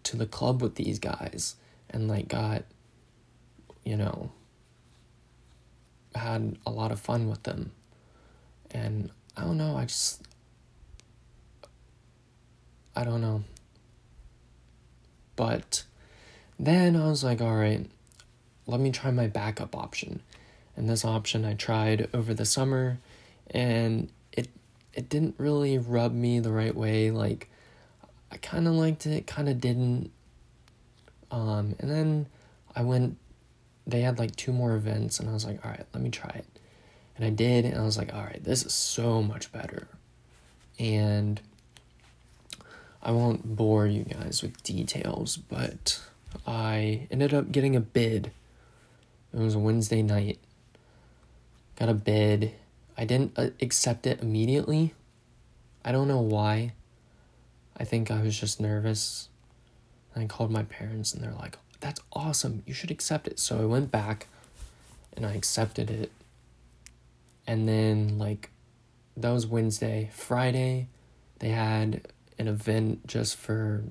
[0.04, 1.56] to the club with these guys
[1.88, 2.64] and like got,
[3.84, 4.30] you know,
[6.14, 7.72] had a lot of fun with them.
[8.70, 10.22] And I don't know, I just,
[12.96, 13.44] I don't know.
[15.36, 15.84] But
[16.58, 17.86] then I was like, all right,
[18.66, 20.20] let me try my backup option.
[20.76, 22.98] And this option I tried over the summer
[23.52, 24.48] and it
[24.92, 27.10] it didn't really rub me the right way.
[27.10, 27.48] Like
[28.30, 30.10] I kind of liked it, kind of didn't.
[31.30, 32.26] Um, and then
[32.74, 33.16] I went
[33.86, 36.30] they had like two more events and I was like, all right, let me try
[36.30, 36.46] it.
[37.16, 39.88] And I did and I was like, all right, this is so much better.
[40.78, 41.40] And
[43.02, 46.00] I won't bore you guys with details, but
[46.46, 48.30] I ended up getting a bid.
[49.34, 50.38] It was a Wednesday night.
[51.76, 52.52] Got a bid.
[53.02, 54.94] I didn't uh, accept it immediately.
[55.84, 56.74] I don't know why.
[57.76, 59.28] I think I was just nervous.
[60.14, 62.62] And I called my parents and they're like, "That's awesome.
[62.64, 64.28] You should accept it." So I went back
[65.16, 66.12] and I accepted it.
[67.44, 68.50] And then like
[69.16, 70.08] that was Wednesday.
[70.12, 70.86] Friday,
[71.40, 72.06] they had
[72.38, 73.82] an event just for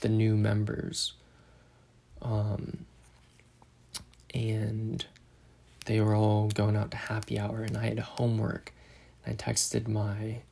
[0.00, 1.12] the new members.
[2.22, 2.86] Um,
[4.32, 5.04] and
[5.84, 8.72] they were all going out to happy hour, and I had homework.
[9.24, 10.42] And I texted my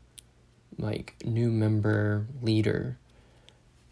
[0.78, 2.96] like new member leader,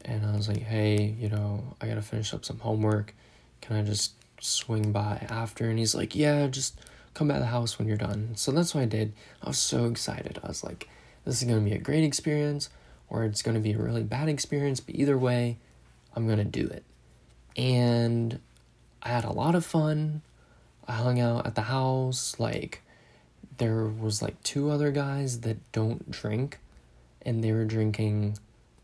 [0.04, 3.14] and I was like, "Hey, you know, I gotta finish up some homework.
[3.60, 6.80] Can I just swing by after?" And he's like, "Yeah, just
[7.14, 9.12] come by the house when you're done." So that's what I did.
[9.42, 10.38] I was so excited.
[10.42, 10.88] I was like,
[11.24, 12.70] "This is gonna be a great experience
[13.10, 15.58] or it's going to be a really bad experience, but either way,
[16.14, 16.84] I'm going to do it.
[17.56, 18.38] And
[19.02, 20.22] I had a lot of fun.
[20.88, 22.34] I hung out at the house.
[22.40, 22.82] Like,
[23.58, 26.58] there was like two other guys that don't drink,
[27.22, 28.38] and they were drinking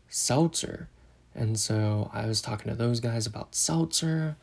[0.07, 0.87] seltzer.
[1.33, 4.37] And so I was talking to those guys about seltzer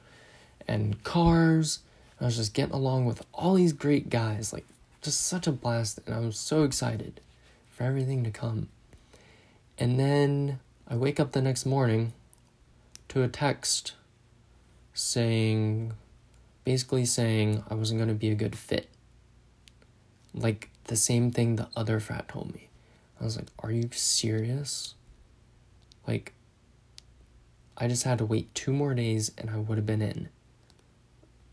[0.69, 1.79] and cars.
[2.21, 4.53] I was just getting along with all these great guys.
[4.53, 4.67] Like,
[5.01, 6.01] just such a blast.
[6.07, 7.21] And I'm so excited
[7.71, 8.69] for everything to come.
[9.79, 12.13] And then I wake up the next morning
[13.09, 13.95] to a text
[14.95, 15.95] saying,
[16.65, 18.89] basically saying I wasn't going to be a good fit.
[20.35, 22.69] Like the same thing the other frat told me.
[23.21, 24.95] I was like, Are you serious?
[26.07, 26.33] Like,
[27.77, 30.29] I just had to wait two more days and I would have been in.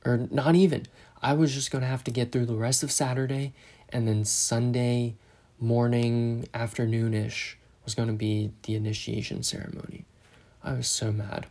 [0.05, 0.88] Or not even.
[1.22, 3.53] I was just going to have to get through the rest of Saturday
[3.89, 5.16] and then Sunday
[5.60, 10.05] morning, afternoonish was going to be the initiation ceremony.
[10.64, 11.47] I was so mad.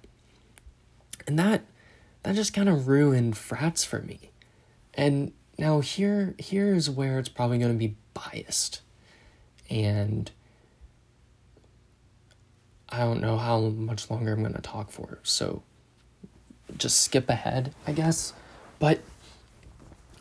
[1.27, 1.65] And that
[2.23, 4.31] that just kind of ruined frats for me.
[4.95, 8.81] And now here here's where it's probably going to be biased.
[9.71, 10.31] And
[12.89, 15.19] I don't know how much longer I'm going to talk for.
[15.23, 15.63] So
[16.77, 18.33] just skip ahead, I guess.
[18.79, 19.01] But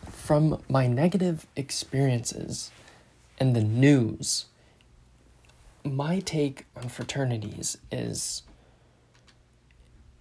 [0.09, 2.71] from my negative experiences
[3.39, 4.45] and the news,
[5.83, 8.43] my take on fraternities is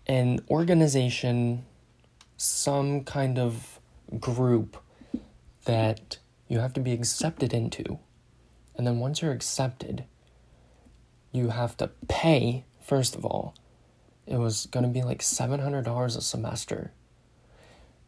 [0.07, 1.65] an organization,
[2.37, 3.81] some kind of
[4.21, 4.77] group
[5.65, 7.99] that you have to be accepted into.
[8.77, 10.05] And then once you're accepted,
[11.33, 13.55] you have to pay, first of all.
[14.27, 16.93] It was going to be like $700 a semester.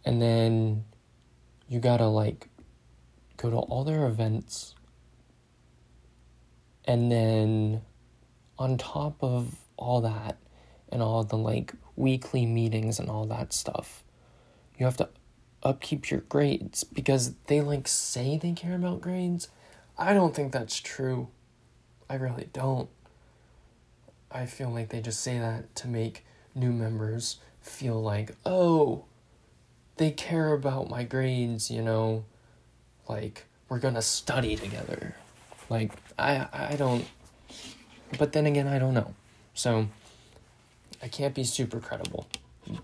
[0.04, 0.84] And then
[1.68, 2.48] you got to like
[3.36, 4.74] go to all their events.
[6.84, 7.82] And then
[8.58, 10.38] on top of all that
[10.90, 14.02] and all the like weekly meetings and all that stuff,
[14.78, 15.08] you have to
[15.62, 19.48] upkeep your grades because they like say they care about grades.
[19.96, 21.28] I don't think that's true.
[22.08, 22.88] I really don't.
[24.30, 26.24] I feel like they just say that to make
[26.54, 29.04] new members feel like, oh,
[29.96, 32.24] they care about my grades, you know,
[33.08, 35.14] like we're gonna study together.
[35.68, 37.06] Like I I don't
[38.18, 39.14] but then again I don't know.
[39.54, 39.88] So
[41.02, 42.26] I can't be super credible.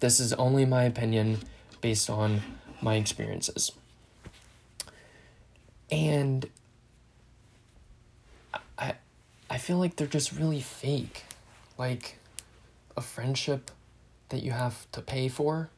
[0.01, 1.41] This is only my opinion
[1.81, 2.43] based on
[2.81, 3.73] my experiences.
[5.91, 6.49] And
[8.79, 8.95] I
[9.51, 11.25] I feel like they're just really fake.
[11.77, 12.19] Like
[12.97, 13.71] a friendship
[14.29, 15.69] that you have to pay for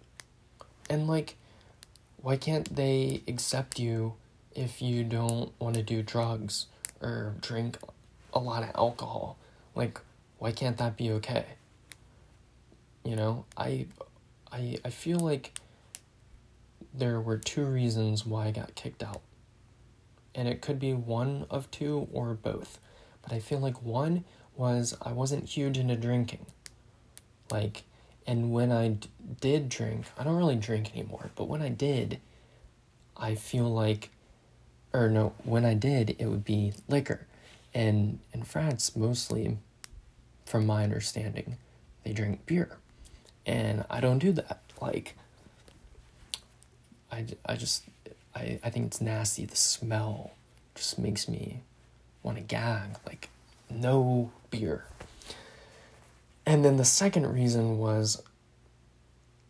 [0.88, 1.36] and like,
[2.22, 4.14] why can't they accept you
[4.54, 6.66] if you don't want to do drugs
[7.00, 7.78] or drink
[8.32, 9.36] a lot of alcohol?
[9.74, 10.00] Like,
[10.38, 11.44] why can't that be okay?
[13.06, 13.86] You know, I,
[14.50, 15.52] I, I feel like
[16.92, 19.20] there were two reasons why I got kicked out.
[20.34, 22.80] And it could be one of two or both.
[23.22, 24.24] But I feel like one
[24.56, 26.46] was I wasn't huge into drinking.
[27.48, 27.84] Like,
[28.26, 29.08] and when I d-
[29.40, 32.18] did drink, I don't really drink anymore, but when I did,
[33.16, 34.10] I feel like,
[34.92, 37.28] or no, when I did, it would be liquor.
[37.72, 39.58] And in frats, mostly,
[40.44, 41.56] from my understanding,
[42.02, 42.78] they drink beer.
[43.46, 44.60] And I don't do that.
[44.80, 45.16] Like,
[47.10, 47.84] I, I just,
[48.34, 49.46] I, I think it's nasty.
[49.46, 50.32] The smell
[50.74, 51.62] just makes me
[52.22, 52.96] want to gag.
[53.06, 53.30] Like,
[53.70, 54.84] no beer.
[56.44, 58.22] And then the second reason was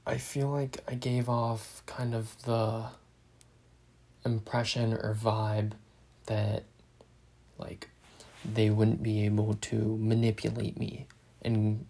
[0.06, 2.84] I feel like I gave off kind of the
[4.24, 5.72] impression or vibe
[6.26, 6.64] that
[7.58, 7.88] like
[8.44, 11.06] they wouldn't be able to manipulate me
[11.42, 11.86] and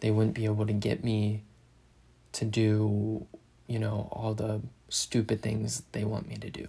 [0.00, 1.42] they wouldn't be able to get me
[2.32, 3.26] to do,
[3.66, 6.68] you know, all the stupid things they want me to do.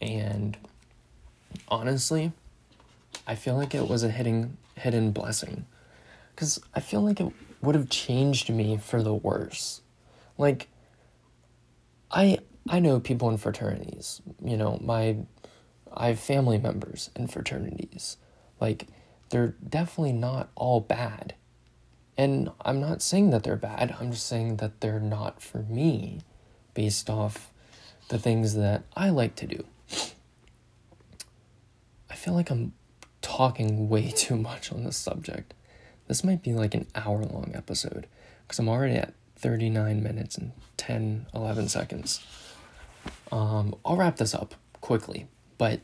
[0.00, 0.56] And
[1.68, 2.32] honestly,
[3.26, 5.66] I feel like it was a hidden hidden blessing
[6.34, 9.80] because I feel like it would have changed me for the worse.
[10.38, 10.68] Like,
[12.10, 12.38] I
[12.68, 14.20] I know people in fraternities.
[14.44, 15.16] You know, my
[15.92, 18.16] I have family members in fraternities.
[18.60, 18.86] Like,
[19.30, 21.34] they're definitely not all bad.
[22.16, 23.96] And I'm not saying that they're bad.
[23.98, 26.20] I'm just saying that they're not for me,
[26.74, 27.52] based off
[28.08, 29.64] the things that I like to do.
[32.10, 32.74] I feel like I'm
[33.22, 35.54] talking way too much on this subject.
[36.08, 38.06] This might be like an hour long episode
[38.42, 42.24] because I'm already at 39 minutes and 10, 11 seconds.
[43.30, 45.26] Um, I'll wrap this up quickly,
[45.58, 45.80] but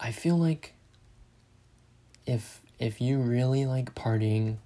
[0.00, 0.74] I feel like
[2.26, 4.56] if if you really like partying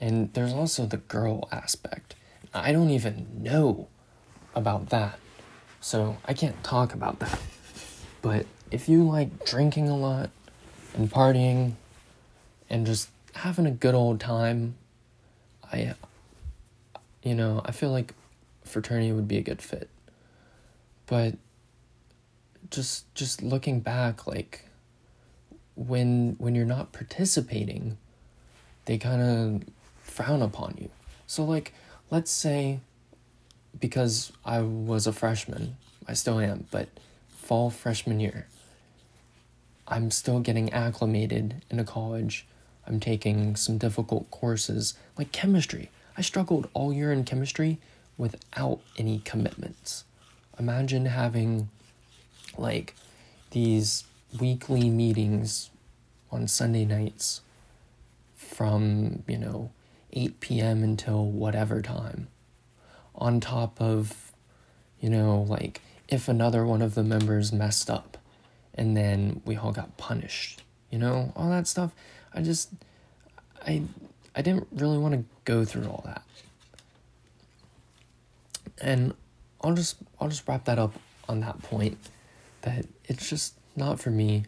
[0.00, 2.14] and there's also the girl aspect.
[2.54, 3.88] I don't even know
[4.54, 5.18] about that.
[5.80, 7.40] So I can't talk about that.
[8.22, 10.30] But if you like drinking a lot
[10.94, 11.74] and partying
[12.68, 14.74] and just having a good old time,
[15.72, 15.94] I,
[17.22, 18.14] you know, I feel like
[18.64, 19.88] fraternity would be a good fit.
[21.06, 21.34] But
[22.70, 24.67] just just looking back, like
[25.78, 27.96] when when you're not participating,
[28.86, 29.62] they kind of
[30.02, 30.90] frown upon you.
[31.26, 31.72] So like,
[32.10, 32.80] let's say
[33.78, 35.76] because I was a freshman,
[36.06, 36.88] I still am, but
[37.30, 38.46] fall freshman year,
[39.86, 42.46] I'm still getting acclimated into college.
[42.86, 45.90] I'm taking some difficult courses like chemistry.
[46.16, 47.78] I struggled all year in chemistry
[48.16, 50.04] without any commitments.
[50.58, 51.68] Imagine having
[52.56, 52.94] like
[53.50, 54.04] these
[54.38, 55.70] weekly meetings
[56.30, 57.40] on Sunday nights
[58.36, 59.70] from, you know,
[60.12, 60.82] 8 p.m.
[60.82, 62.28] until whatever time.
[63.14, 64.32] On top of,
[65.00, 68.16] you know, like if another one of the members messed up
[68.74, 71.92] and then we all got punished, you know, all that stuff.
[72.32, 72.70] I just,
[73.66, 73.82] I,
[74.36, 76.22] I didn't really want to go through all that.
[78.80, 79.14] And
[79.62, 80.94] I'll just, I'll just wrap that up
[81.28, 81.98] on that point
[82.62, 84.44] that it's just not for me.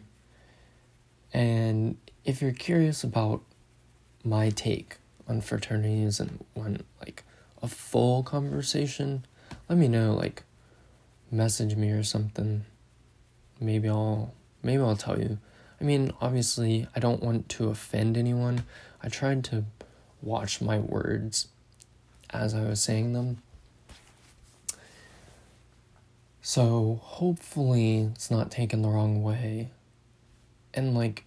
[1.33, 3.41] And if you're curious about
[4.23, 7.23] my take on fraternities and want like
[7.61, 9.25] a full conversation,
[9.69, 10.13] let me know.
[10.13, 10.43] Like,
[11.31, 12.65] message me or something.
[13.59, 15.37] Maybe I'll maybe I'll tell you.
[15.79, 18.63] I mean, obviously, I don't want to offend anyone.
[19.01, 19.65] I tried to
[20.21, 21.47] watch my words
[22.29, 23.41] as I was saying them.
[26.41, 29.69] So, hopefully, it's not taken the wrong way.
[30.73, 31.25] And like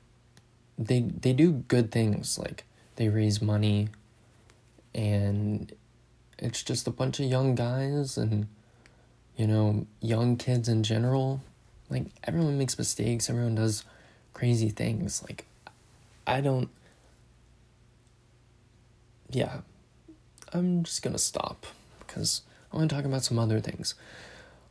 [0.76, 2.64] they they do good things like
[2.96, 3.88] they raise money.
[4.94, 5.72] And
[6.38, 8.48] it's just a bunch of young guys and
[9.36, 11.42] you know young kids in general.
[11.90, 13.84] Like everyone makes mistakes everyone does
[14.32, 15.22] crazy things.
[15.22, 15.46] Like
[16.26, 16.70] i don't
[19.30, 19.60] yeah.
[20.52, 21.66] I'm just gonna stop
[22.00, 22.42] because
[22.72, 23.94] i want to talk about some other things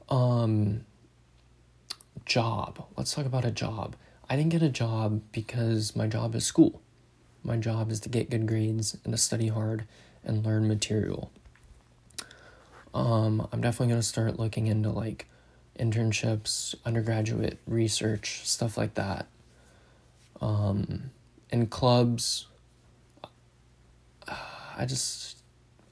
[0.09, 0.85] um
[2.25, 3.95] job let's talk about a job
[4.29, 6.81] i didn't get a job because my job is school
[7.43, 9.85] my job is to get good grades and to study hard
[10.23, 11.29] and learn material.
[12.93, 15.27] Um, I'm definitely going to start looking into like
[15.77, 19.27] internships, undergraduate research, stuff like that.
[20.39, 21.11] Um,
[21.51, 22.47] and clubs.
[24.27, 25.37] I just,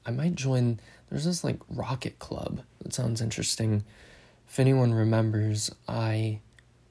[0.06, 0.80] I might join.
[1.12, 3.84] There's this like rocket club that sounds interesting.
[4.48, 6.40] If anyone remembers, I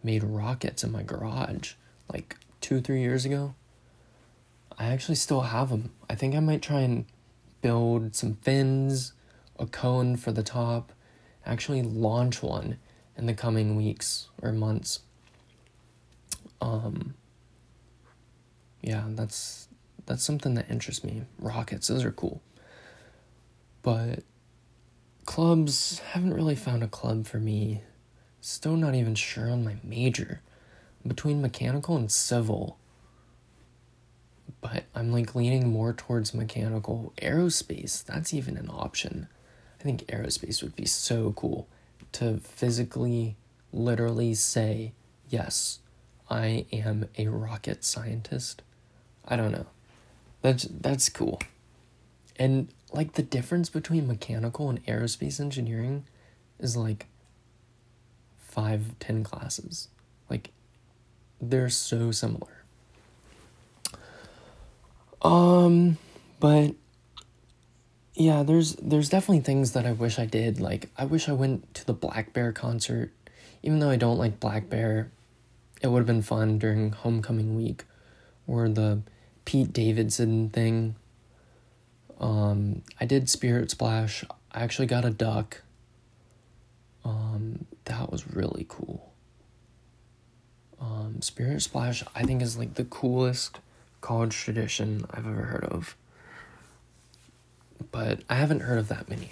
[0.02, 1.72] made rockets in my garage
[2.12, 3.54] like two, three years ago.
[4.78, 5.92] I actually still have them.
[6.08, 7.06] I think I might try and
[7.62, 9.14] build some fins,
[9.58, 10.92] a cone for the top,
[11.46, 12.76] actually launch one
[13.16, 15.00] in the coming weeks or months.
[16.60, 17.14] Um
[18.82, 19.68] yeah, that's
[20.04, 21.22] that's something that interests me.
[21.38, 22.42] Rockets, those are cool.
[23.82, 24.24] But
[25.24, 27.82] clubs haven't really found a club for me.
[28.40, 30.42] Still not even sure on my major.
[31.06, 32.78] Between mechanical and civil,
[34.60, 37.12] but I'm like leaning more towards mechanical.
[37.22, 39.28] Aerospace, that's even an option.
[39.78, 41.66] I think aerospace would be so cool
[42.12, 43.36] to physically,
[43.72, 44.92] literally say,
[45.28, 45.78] yes,
[46.28, 48.62] I am a rocket scientist.
[49.26, 49.66] I don't know.
[50.42, 51.40] That's that's cool.
[52.36, 56.04] And like the difference between mechanical and aerospace engineering
[56.58, 57.06] is like
[58.38, 59.88] five, ten classes.
[60.28, 60.50] Like
[61.40, 62.64] they're so similar.
[65.22, 65.98] Um,
[66.38, 66.74] but
[68.14, 70.60] yeah, there's there's definitely things that I wish I did.
[70.60, 73.12] Like I wish I went to the blackbear concert,
[73.62, 75.08] even though I don't like blackbear.
[75.82, 77.84] It would have been fun during homecoming week,
[78.46, 79.00] or the
[79.44, 80.96] Pete Davidson thing.
[82.20, 84.24] Um, I did Spirit Splash.
[84.52, 85.62] I actually got a duck.
[87.04, 89.12] Um, that was really cool.
[90.80, 93.58] Um, Spirit Splash, I think, is like the coolest
[94.00, 95.96] college tradition I've ever heard of.
[97.90, 99.30] But I haven't heard of that many.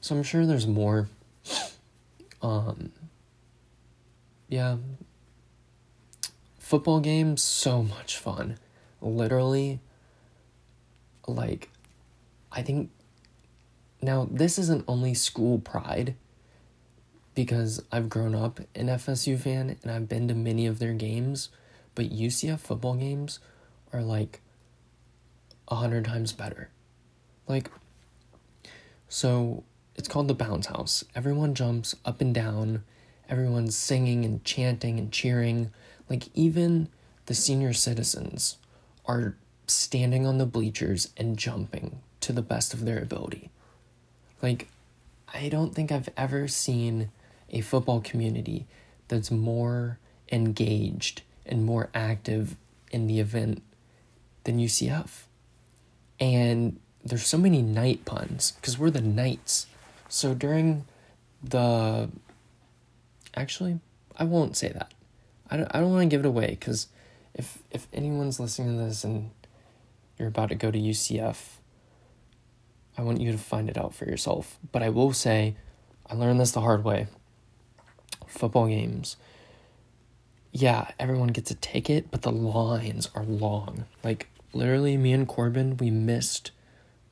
[0.00, 1.08] So I'm sure there's more.
[2.42, 2.92] Um
[4.48, 4.76] yeah.
[6.58, 8.58] Football games so much fun.
[9.00, 9.80] Literally
[11.26, 11.70] like
[12.56, 12.90] I think
[14.00, 16.14] now this isn't only school pride
[17.34, 21.50] because I've grown up an FSU fan and I've been to many of their games,
[21.94, 23.40] but UCF football games
[23.92, 24.40] are like
[25.68, 26.70] a hundred times better.
[27.46, 27.70] Like,
[29.06, 29.62] so
[29.94, 31.04] it's called the bounce house.
[31.14, 32.84] Everyone jumps up and down,
[33.28, 35.72] everyone's singing and chanting and cheering.
[36.08, 36.88] Like, even
[37.26, 38.56] the senior citizens
[39.04, 39.36] are
[39.66, 43.50] standing on the bleachers and jumping to the best of their ability.
[44.42, 44.68] Like,
[45.32, 47.10] I don't think I've ever seen
[47.50, 48.66] a football community
[49.06, 50.00] that's more
[50.32, 52.56] engaged and more active
[52.90, 53.62] in the event
[54.42, 55.22] than UCF.
[56.18, 59.66] And there's so many knight puns because we're the Knights.
[60.08, 60.84] So during
[61.44, 62.08] the
[63.36, 63.78] actually,
[64.18, 64.92] I won't say that.
[65.48, 66.88] I don't, I don't want to give it away because
[67.34, 69.30] if if anyone's listening to this and
[70.18, 71.36] you're about to go to UCF,
[72.96, 74.58] I want you to find it out for yourself.
[74.72, 75.56] But I will say,
[76.08, 77.06] I learned this the hard way.
[78.26, 79.16] Football games,
[80.52, 83.84] yeah, everyone gets a ticket, but the lines are long.
[84.02, 86.50] Like, literally, me and Corbin, we missed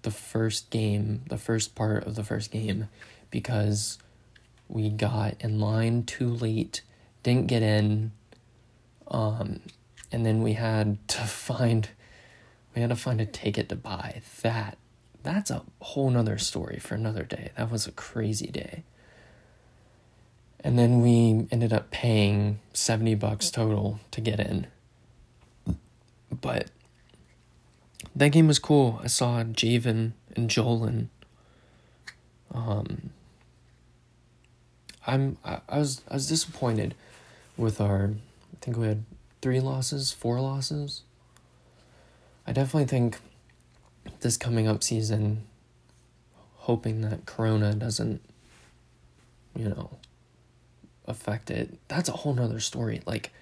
[0.03, 2.89] the first game, the first part of the first game,
[3.31, 3.99] because
[4.69, 6.83] we got in line too late,
[7.23, 8.13] didn't get in,
[9.09, 9.61] um,
[10.11, 11.89] and then we had to find
[12.75, 14.23] we had to find a ticket to buy.
[14.43, 14.79] That
[15.25, 17.51] that's a whole nother story for another day.
[17.57, 18.85] That was a crazy day.
[20.61, 24.67] And then we ended up paying 70 bucks total to get in.
[26.31, 26.71] But
[28.15, 29.01] that game was cool.
[29.03, 31.09] I saw Javen and Jolin.
[32.53, 33.11] Um,
[35.07, 36.95] I'm I, I was I was disappointed
[37.57, 38.13] with our
[38.53, 39.05] I think we had
[39.43, 41.03] three losses, four losses.
[42.47, 43.19] I definitely think
[44.21, 45.45] this coming up season
[46.57, 48.23] hoping that corona doesn't
[49.55, 49.91] you know
[51.07, 51.79] affect it.
[51.89, 53.03] That's a whole nother story.
[53.07, 53.33] Like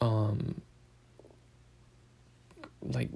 [0.00, 0.60] um
[2.80, 3.10] like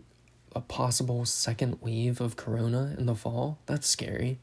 [0.54, 3.58] a possible second wave of corona in the fall.
[3.66, 4.38] That's scary.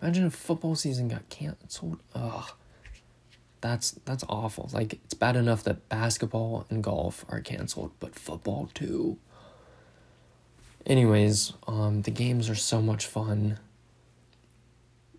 [0.00, 1.98] Imagine if football season got canceled.
[2.14, 2.50] Ugh.
[3.60, 4.68] That's that's awful.
[4.72, 9.18] Like it's bad enough that basketball and golf are canceled, but football too.
[10.86, 13.58] Anyways, um the games are so much fun.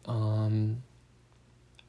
[0.06, 0.84] Um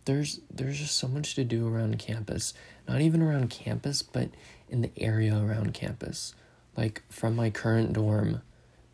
[0.06, 2.54] there's there's just so much to do around campus.
[2.88, 4.30] Not even around campus, but
[4.68, 6.34] in the area around campus.
[6.76, 8.42] Like from my current dorm,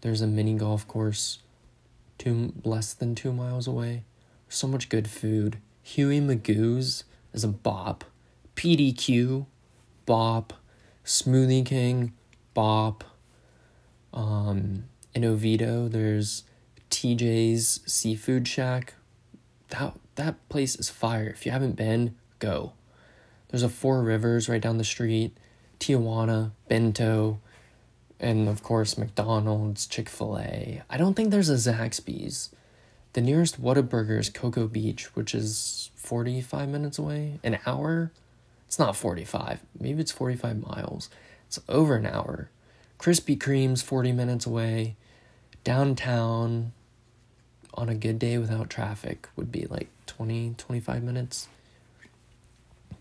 [0.01, 1.39] there's a mini golf course
[2.18, 4.05] two less than two miles away.
[4.49, 5.59] So much good food.
[5.83, 8.05] Huey Magoo's is a bop.
[8.55, 9.47] PDQ,
[10.07, 10.53] bop.
[11.05, 12.12] Smoothie King,
[12.55, 13.03] bop.
[14.13, 14.85] Um,
[15.15, 16.45] in Oviedo, there's
[16.91, 18.95] TJ's Seafood Shack.
[19.69, 21.29] That that place is fire.
[21.29, 22.73] If you haven't been, go.
[23.49, 25.37] There's a Four Rivers right down the street.
[25.81, 27.41] Tijuana, Bento,
[28.21, 30.83] and of course McDonald's, Chick fil A.
[30.89, 32.51] I don't think there's a Zaxby's.
[33.15, 37.41] The nearest Whataburger is Cocoa Beach, which is 45 minutes away.
[37.43, 38.11] An hour?
[38.67, 39.61] It's not 45.
[39.79, 41.11] Maybe it's 45 miles.
[41.47, 42.49] It's over an hour.
[43.03, 44.94] Krispy Kreme's 40 minutes away.
[45.64, 46.72] Downtown,
[47.74, 51.48] on a good day without traffic, would be like 20, 25 minutes.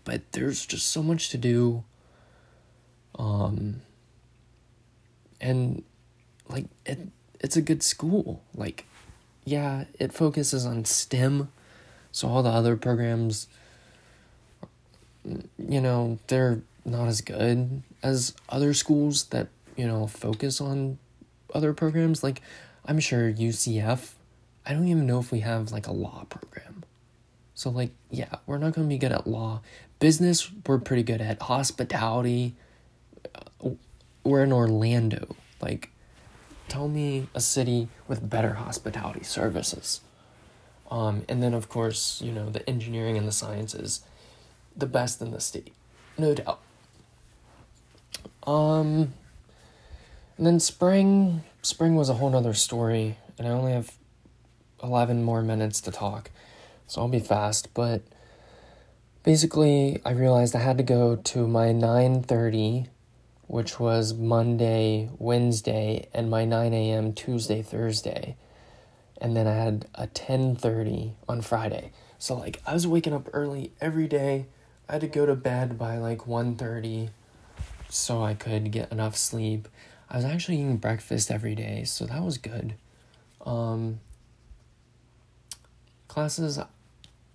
[0.02, 1.84] But there's just so much to do.
[3.16, 3.82] Um,
[5.40, 5.84] and
[6.48, 7.08] like it
[7.40, 8.86] it's a good school like
[9.44, 11.50] yeah it focuses on stem
[12.12, 13.48] so all the other programs
[15.24, 20.98] you know they're not as good as other schools that you know focus on
[21.54, 22.40] other programs like
[22.86, 24.12] i'm sure ucf
[24.66, 26.82] i don't even know if we have like a law program
[27.54, 29.60] so like yeah we're not going to be good at law
[29.98, 32.54] business we're pretty good at hospitality
[34.24, 35.36] we're in Orlando.
[35.60, 35.90] Like,
[36.68, 40.00] tell me a city with better hospitality services.
[40.90, 44.02] Um, and then, of course, you know, the engineering and the sciences,
[44.76, 45.72] the best in the state,
[46.18, 46.60] no doubt.
[48.46, 49.14] Um,
[50.36, 53.92] and then spring, spring was a whole nother story, and I only have
[54.82, 56.30] 11 more minutes to talk,
[56.86, 58.02] so I'll be fast, but
[59.22, 62.88] basically, I realized I had to go to my 9.30
[63.52, 67.12] which was Monday, Wednesday, and my 9 a.m.
[67.12, 68.34] Tuesday, Thursday.
[69.20, 71.92] And then I had a 10:30 on Friday.
[72.18, 74.46] So like I was waking up early every day.
[74.88, 77.10] I had to go to bed by like 1:30
[77.90, 79.68] so I could get enough sleep.
[80.12, 82.74] I was actually eating breakfast every day, so that was good.
[83.44, 84.00] Um
[86.06, 86.58] classes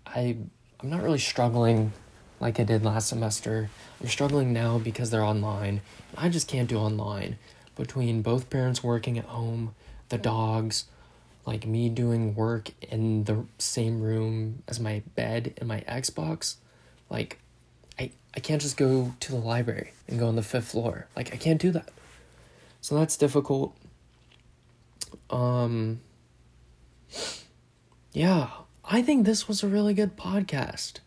[0.06, 0.38] I
[0.80, 1.92] I'm not really struggling
[2.40, 3.72] like I did last semester.
[4.00, 5.82] I'm struggling now because they're online.
[6.16, 7.40] I just can't do online.
[7.76, 9.74] Between both parents working at home,
[10.10, 10.86] the dogs,
[11.48, 16.58] like me doing work in the same room as my bed and my Xbox,
[17.10, 17.40] like
[18.00, 21.08] I I can't just go to the library and go on the fifth floor.
[21.16, 21.90] Like I can't do that.
[22.82, 23.76] So that's difficult.
[25.30, 26.02] Um
[28.14, 28.50] yeah,
[28.86, 31.00] I think this was a really good podcast.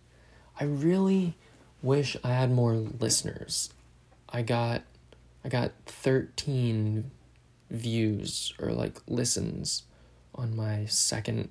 [0.58, 1.34] I really
[1.82, 3.70] wish I had more listeners.
[4.28, 4.82] I got
[5.44, 7.10] I got 13
[7.70, 9.84] views or like listens
[10.34, 11.48] on my second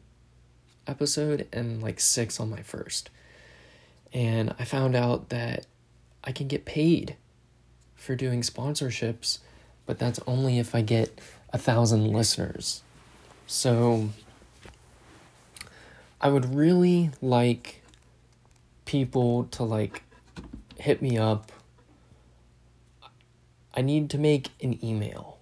[0.85, 3.09] episode and like 6 on my first.
[4.13, 5.65] And I found out that
[6.23, 7.15] I can get paid
[7.95, 9.39] for doing sponsorships,
[9.89, 11.19] but that's only if I get
[11.51, 12.83] a thousand listeners.
[13.47, 14.09] So
[16.21, 17.81] I would really like
[18.85, 20.03] people to like
[20.77, 21.51] hit me up.
[23.75, 25.39] I need to make an email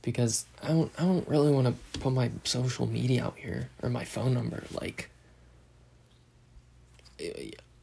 [0.00, 3.90] because I don't I don't really want to put my social media out here or
[3.90, 5.10] my phone number like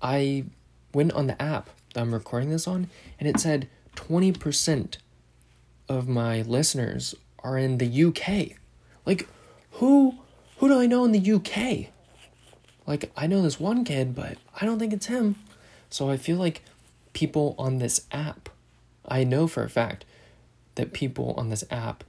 [0.02, 0.46] I
[0.92, 2.90] went on the app that I'm recording this on
[3.20, 4.98] and it said 20%
[5.92, 8.58] of my listeners are in the UK.
[9.06, 9.28] Like
[9.74, 10.16] who
[10.58, 11.92] who do I know in the UK?
[12.88, 15.36] Like I know this one kid, but I don't think it's him.
[15.90, 16.64] So I feel like
[17.14, 18.50] people on this app,
[19.06, 20.06] I know for a fact
[20.76, 22.04] that people on this app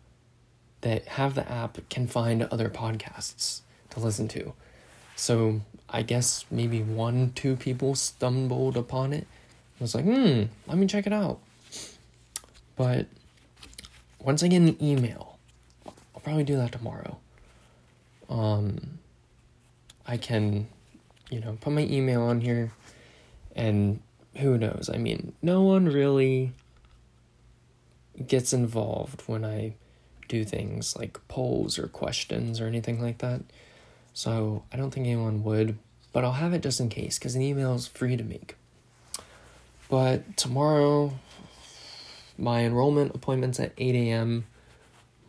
[0.82, 4.52] that have the app can find other podcasts to listen to.
[5.16, 9.26] So I guess maybe one, two people stumbled upon it.
[9.80, 11.40] I was like, hmm, let me check it out.
[12.76, 13.06] But
[14.22, 15.38] once I get an email,
[15.86, 17.18] I'll probably do that tomorrow.
[18.28, 18.98] Um,
[20.06, 20.68] I can,
[21.30, 22.72] you know, put my email on here,
[23.54, 24.00] and
[24.36, 24.90] who knows?
[24.92, 26.52] I mean, no one really
[28.26, 29.74] gets involved when I
[30.28, 33.42] do things like polls or questions or anything like that.
[34.14, 35.78] So I don't think anyone would,
[36.12, 38.56] but I'll have it just in case because an email is free to make.
[39.88, 41.12] But tomorrow,
[42.38, 44.46] my enrollment appointment's at 8 a.m.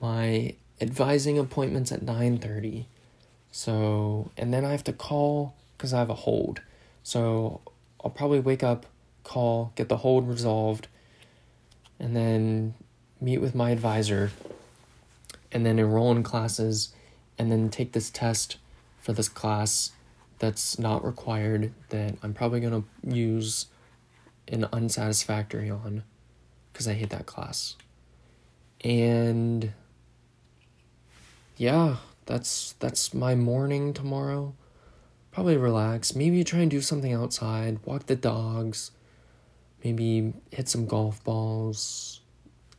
[0.01, 2.85] My advising appointment's at 9:30.
[3.51, 6.61] So, and then I have to call because I have a hold.
[7.03, 7.61] So
[8.03, 8.85] I'll probably wake up,
[9.23, 10.87] call, get the hold resolved,
[11.99, 12.73] and then
[13.21, 14.31] meet with my advisor
[15.51, 16.93] and then enroll in classes
[17.37, 18.57] and then take this test
[18.99, 19.91] for this class
[20.39, 23.67] that's not required that I'm probably going to use
[24.47, 26.03] an unsatisfactory on
[26.73, 27.77] because I hate that class.
[28.81, 29.71] And
[31.55, 34.55] yeah, that's that's my morning tomorrow.
[35.31, 36.15] Probably relax.
[36.15, 38.91] Maybe try and do something outside, walk the dogs,
[39.83, 42.21] maybe hit some golf balls.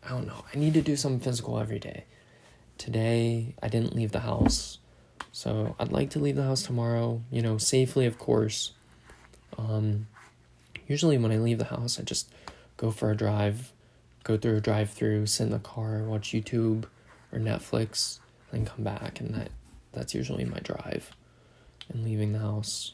[0.05, 0.45] I don't know.
[0.53, 2.05] I need to do something physical every day.
[2.77, 4.79] Today, I didn't leave the house.
[5.33, 8.73] So, I'd like to leave the house tomorrow, you know, safely, of course.
[9.57, 10.07] Um,
[10.87, 12.31] usually, when I leave the house, I just
[12.77, 13.73] go for a drive,
[14.25, 16.85] go through a drive through, sit in the car, watch YouTube
[17.33, 18.19] or Netflix,
[18.51, 19.21] then come back.
[19.21, 19.51] And that
[19.93, 21.11] that's usually my drive
[21.89, 22.93] and leaving the house.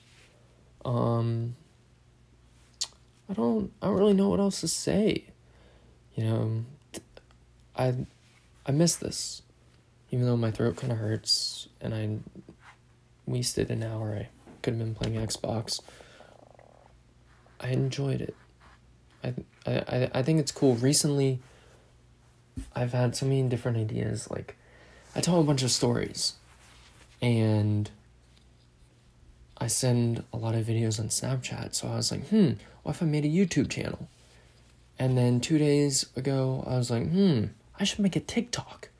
[0.84, 1.56] Um,
[3.28, 5.24] I don't, I don't really know what else to say.
[6.14, 6.64] You know,
[7.76, 7.94] I,
[8.66, 9.42] I miss this
[10.10, 12.18] even though my throat kind of hurts and I
[13.26, 14.28] wasted an hour, I
[14.62, 15.80] could have been playing Xbox.
[17.60, 18.34] I enjoyed it.
[19.22, 19.34] I,
[19.66, 20.74] I, I think it's cool.
[20.76, 21.40] Recently,
[22.74, 24.30] I've had so many different ideas.
[24.30, 24.56] Like,
[25.14, 26.34] I tell a bunch of stories,
[27.20, 27.90] and
[29.58, 31.74] I send a lot of videos on Snapchat.
[31.74, 32.52] So I was like, hmm,
[32.82, 34.08] what if I made a YouTube channel?
[34.98, 37.44] And then two days ago, I was like, hmm,
[37.78, 38.90] I should make a TikTok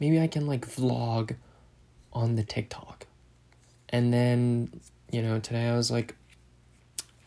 [0.00, 1.36] maybe I can like vlog
[2.12, 3.06] on the TikTok.
[3.90, 4.80] And then,
[5.12, 6.16] you know, today I was like,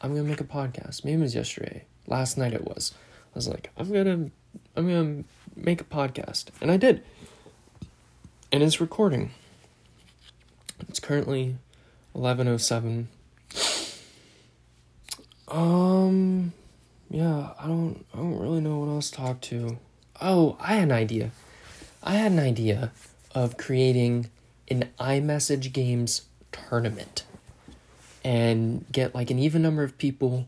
[0.01, 1.05] I'm gonna make a podcast.
[1.05, 1.85] Maybe it was yesterday.
[2.07, 2.93] Last night it was.
[3.33, 4.29] I was like, I'm gonna
[4.75, 5.23] I'm gonna
[5.55, 6.47] make a podcast.
[6.61, 7.03] And I did.
[8.51, 9.31] And it's recording.
[10.87, 11.57] It's currently
[12.13, 13.07] eleven oh seven.
[15.47, 16.53] Um
[17.09, 19.77] yeah, I don't I don't really know what else to talk to.
[20.21, 21.31] Oh, I had an idea.
[22.03, 22.91] I had an idea
[23.33, 24.29] of creating
[24.69, 27.23] an iMessage games tournament
[28.23, 30.47] and get like an even number of people.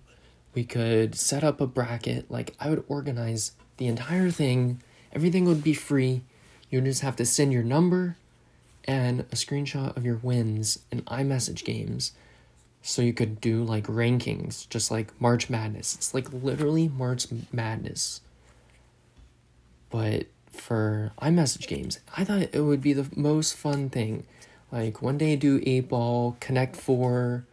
[0.55, 2.31] We could set up a bracket.
[2.31, 4.81] Like, I would organize the entire thing,
[5.11, 6.21] everything would be free.
[6.69, 8.15] You would just have to send your number
[8.85, 12.13] and a screenshot of your wins in iMessage games.
[12.81, 15.95] So you could do like rankings, just like March Madness.
[15.95, 18.21] It's like literally March Madness.
[19.89, 21.99] But for iMessage games.
[22.15, 24.25] I thought it would be the most fun thing.
[24.71, 27.45] Like one day do 8 ball, Connect 4,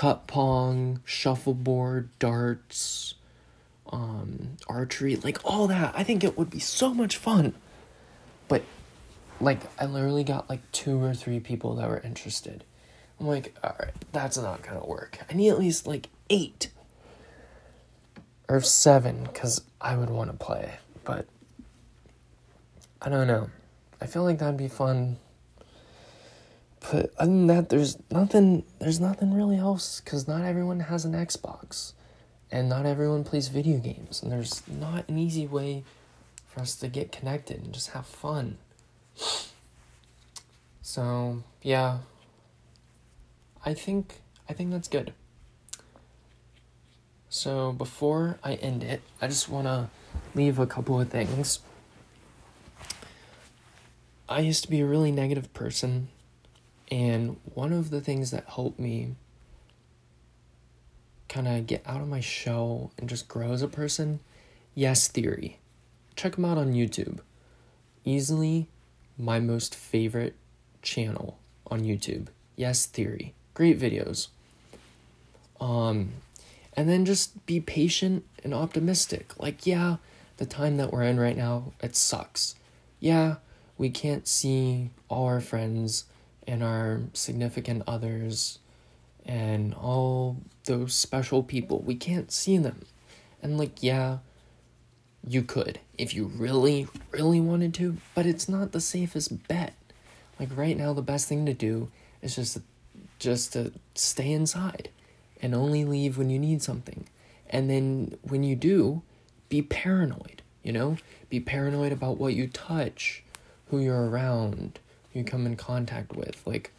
[0.00, 3.16] Cup Pong, Shuffleboard, darts,
[3.92, 5.92] um, archery, like all that.
[5.94, 7.52] I think it would be so much fun.
[8.48, 8.62] But
[9.42, 12.64] like I literally got like two or three people that were interested.
[13.20, 15.18] I'm like, all right, that's not gonna work.
[15.28, 16.70] I need at least like eight
[18.48, 20.78] or seven because I would want to play.
[21.04, 21.26] But
[23.02, 23.50] I don't know.
[24.00, 25.18] I feel like that'd be fun.
[26.80, 28.64] But other than that, there's nothing.
[28.78, 31.92] There's nothing really else because not everyone has an Xbox,
[32.50, 35.84] and not everyone plays video games, and there's not an easy way
[36.48, 38.58] for us to get connected and just have fun.
[40.82, 41.98] So yeah,
[43.64, 45.12] I think I think that's good.
[47.28, 49.88] So before I end it, I just want to
[50.34, 51.60] leave a couple of things.
[54.28, 56.08] I used to be a really negative person,
[56.90, 59.14] and one of the things that helped me
[61.28, 64.20] kind of get out of my shell and just grow as a person,
[64.74, 65.58] Yes Theory.
[66.16, 67.20] Check them out on YouTube.
[68.04, 68.68] Easily
[69.16, 70.34] my most favorite
[70.82, 71.38] channel
[71.68, 72.28] on YouTube.
[72.56, 73.34] Yes Theory.
[73.54, 74.28] Great videos.
[75.60, 76.10] Um
[76.74, 79.38] and then just be patient and optimistic.
[79.38, 79.96] Like, yeah,
[80.38, 82.54] the time that we're in right now, it sucks.
[83.00, 83.36] Yeah,
[83.76, 86.04] we can't see all our friends
[86.50, 88.58] and our significant others
[89.24, 91.78] and all those special people.
[91.80, 92.84] We can't see them.
[93.40, 94.18] And, like, yeah,
[95.24, 99.74] you could if you really, really wanted to, but it's not the safest bet.
[100.40, 101.88] Like, right now, the best thing to do
[102.20, 102.58] is just
[103.20, 104.88] just to stay inside
[105.40, 107.06] and only leave when you need something.
[107.48, 109.02] And then when you do,
[109.50, 110.96] be paranoid, you know?
[111.28, 113.22] Be paranoid about what you touch,
[113.68, 114.78] who you're around,
[115.12, 116.42] you come in contact with.
[116.46, 116.72] Like,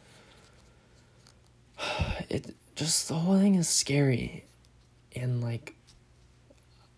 [2.30, 4.46] it just the whole thing is scary.
[5.16, 5.76] And like,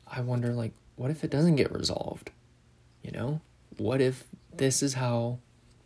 [0.07, 2.31] I wonder, like, what if it doesn't get resolved?
[3.01, 3.41] You know?
[3.77, 4.23] What if
[4.55, 5.39] this is how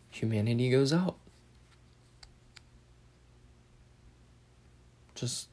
[0.10, 1.16] humanity goes out?
[5.16, 5.48] Just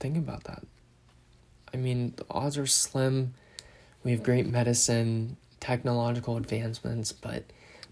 [0.00, 0.64] think about that.
[1.72, 3.34] I mean, the odds are slim.
[4.02, 7.44] We have great medicine, technological advancements, but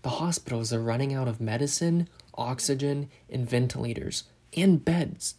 [0.06, 4.22] the hospitals are running out of medicine, oxygen, and ventilators,
[4.56, 5.34] and beds.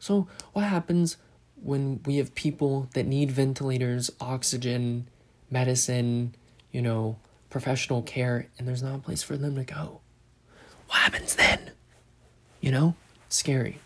[0.00, 1.18] So, what happens
[1.54, 5.06] when we have people that need ventilators, oxygen,
[5.52, 6.34] medicine,
[6.72, 7.16] you know,
[7.48, 10.00] professional care, and there's not a place for them to go?
[10.88, 11.70] What happens then?
[12.60, 12.96] You know?
[13.28, 13.78] Scary.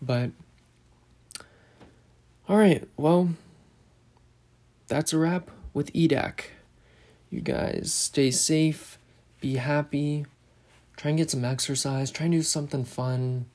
[0.00, 0.30] But
[2.48, 3.30] all right, well,
[4.86, 6.42] that's a wrap with EDAC.
[7.28, 9.00] You guys stay safe,
[9.40, 10.26] be happy,
[10.96, 13.46] try and get some exercise, try and do something fun.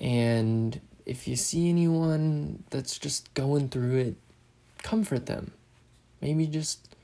[0.00, 4.16] And if you see anyone that's just going through it,
[4.82, 5.52] comfort them.
[6.20, 6.94] Maybe just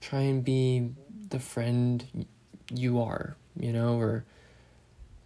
[0.00, 0.90] try and be
[1.30, 2.26] the friend
[2.72, 4.24] you are, you know, or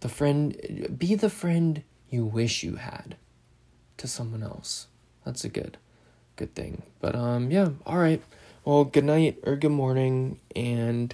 [0.01, 3.15] the friend, be the friend you wish you had
[3.97, 4.87] to someone else.
[5.25, 5.77] That's a good
[6.35, 6.81] good thing.
[6.99, 8.21] But um yeah, all right.
[8.65, 11.13] Well, good night or good morning and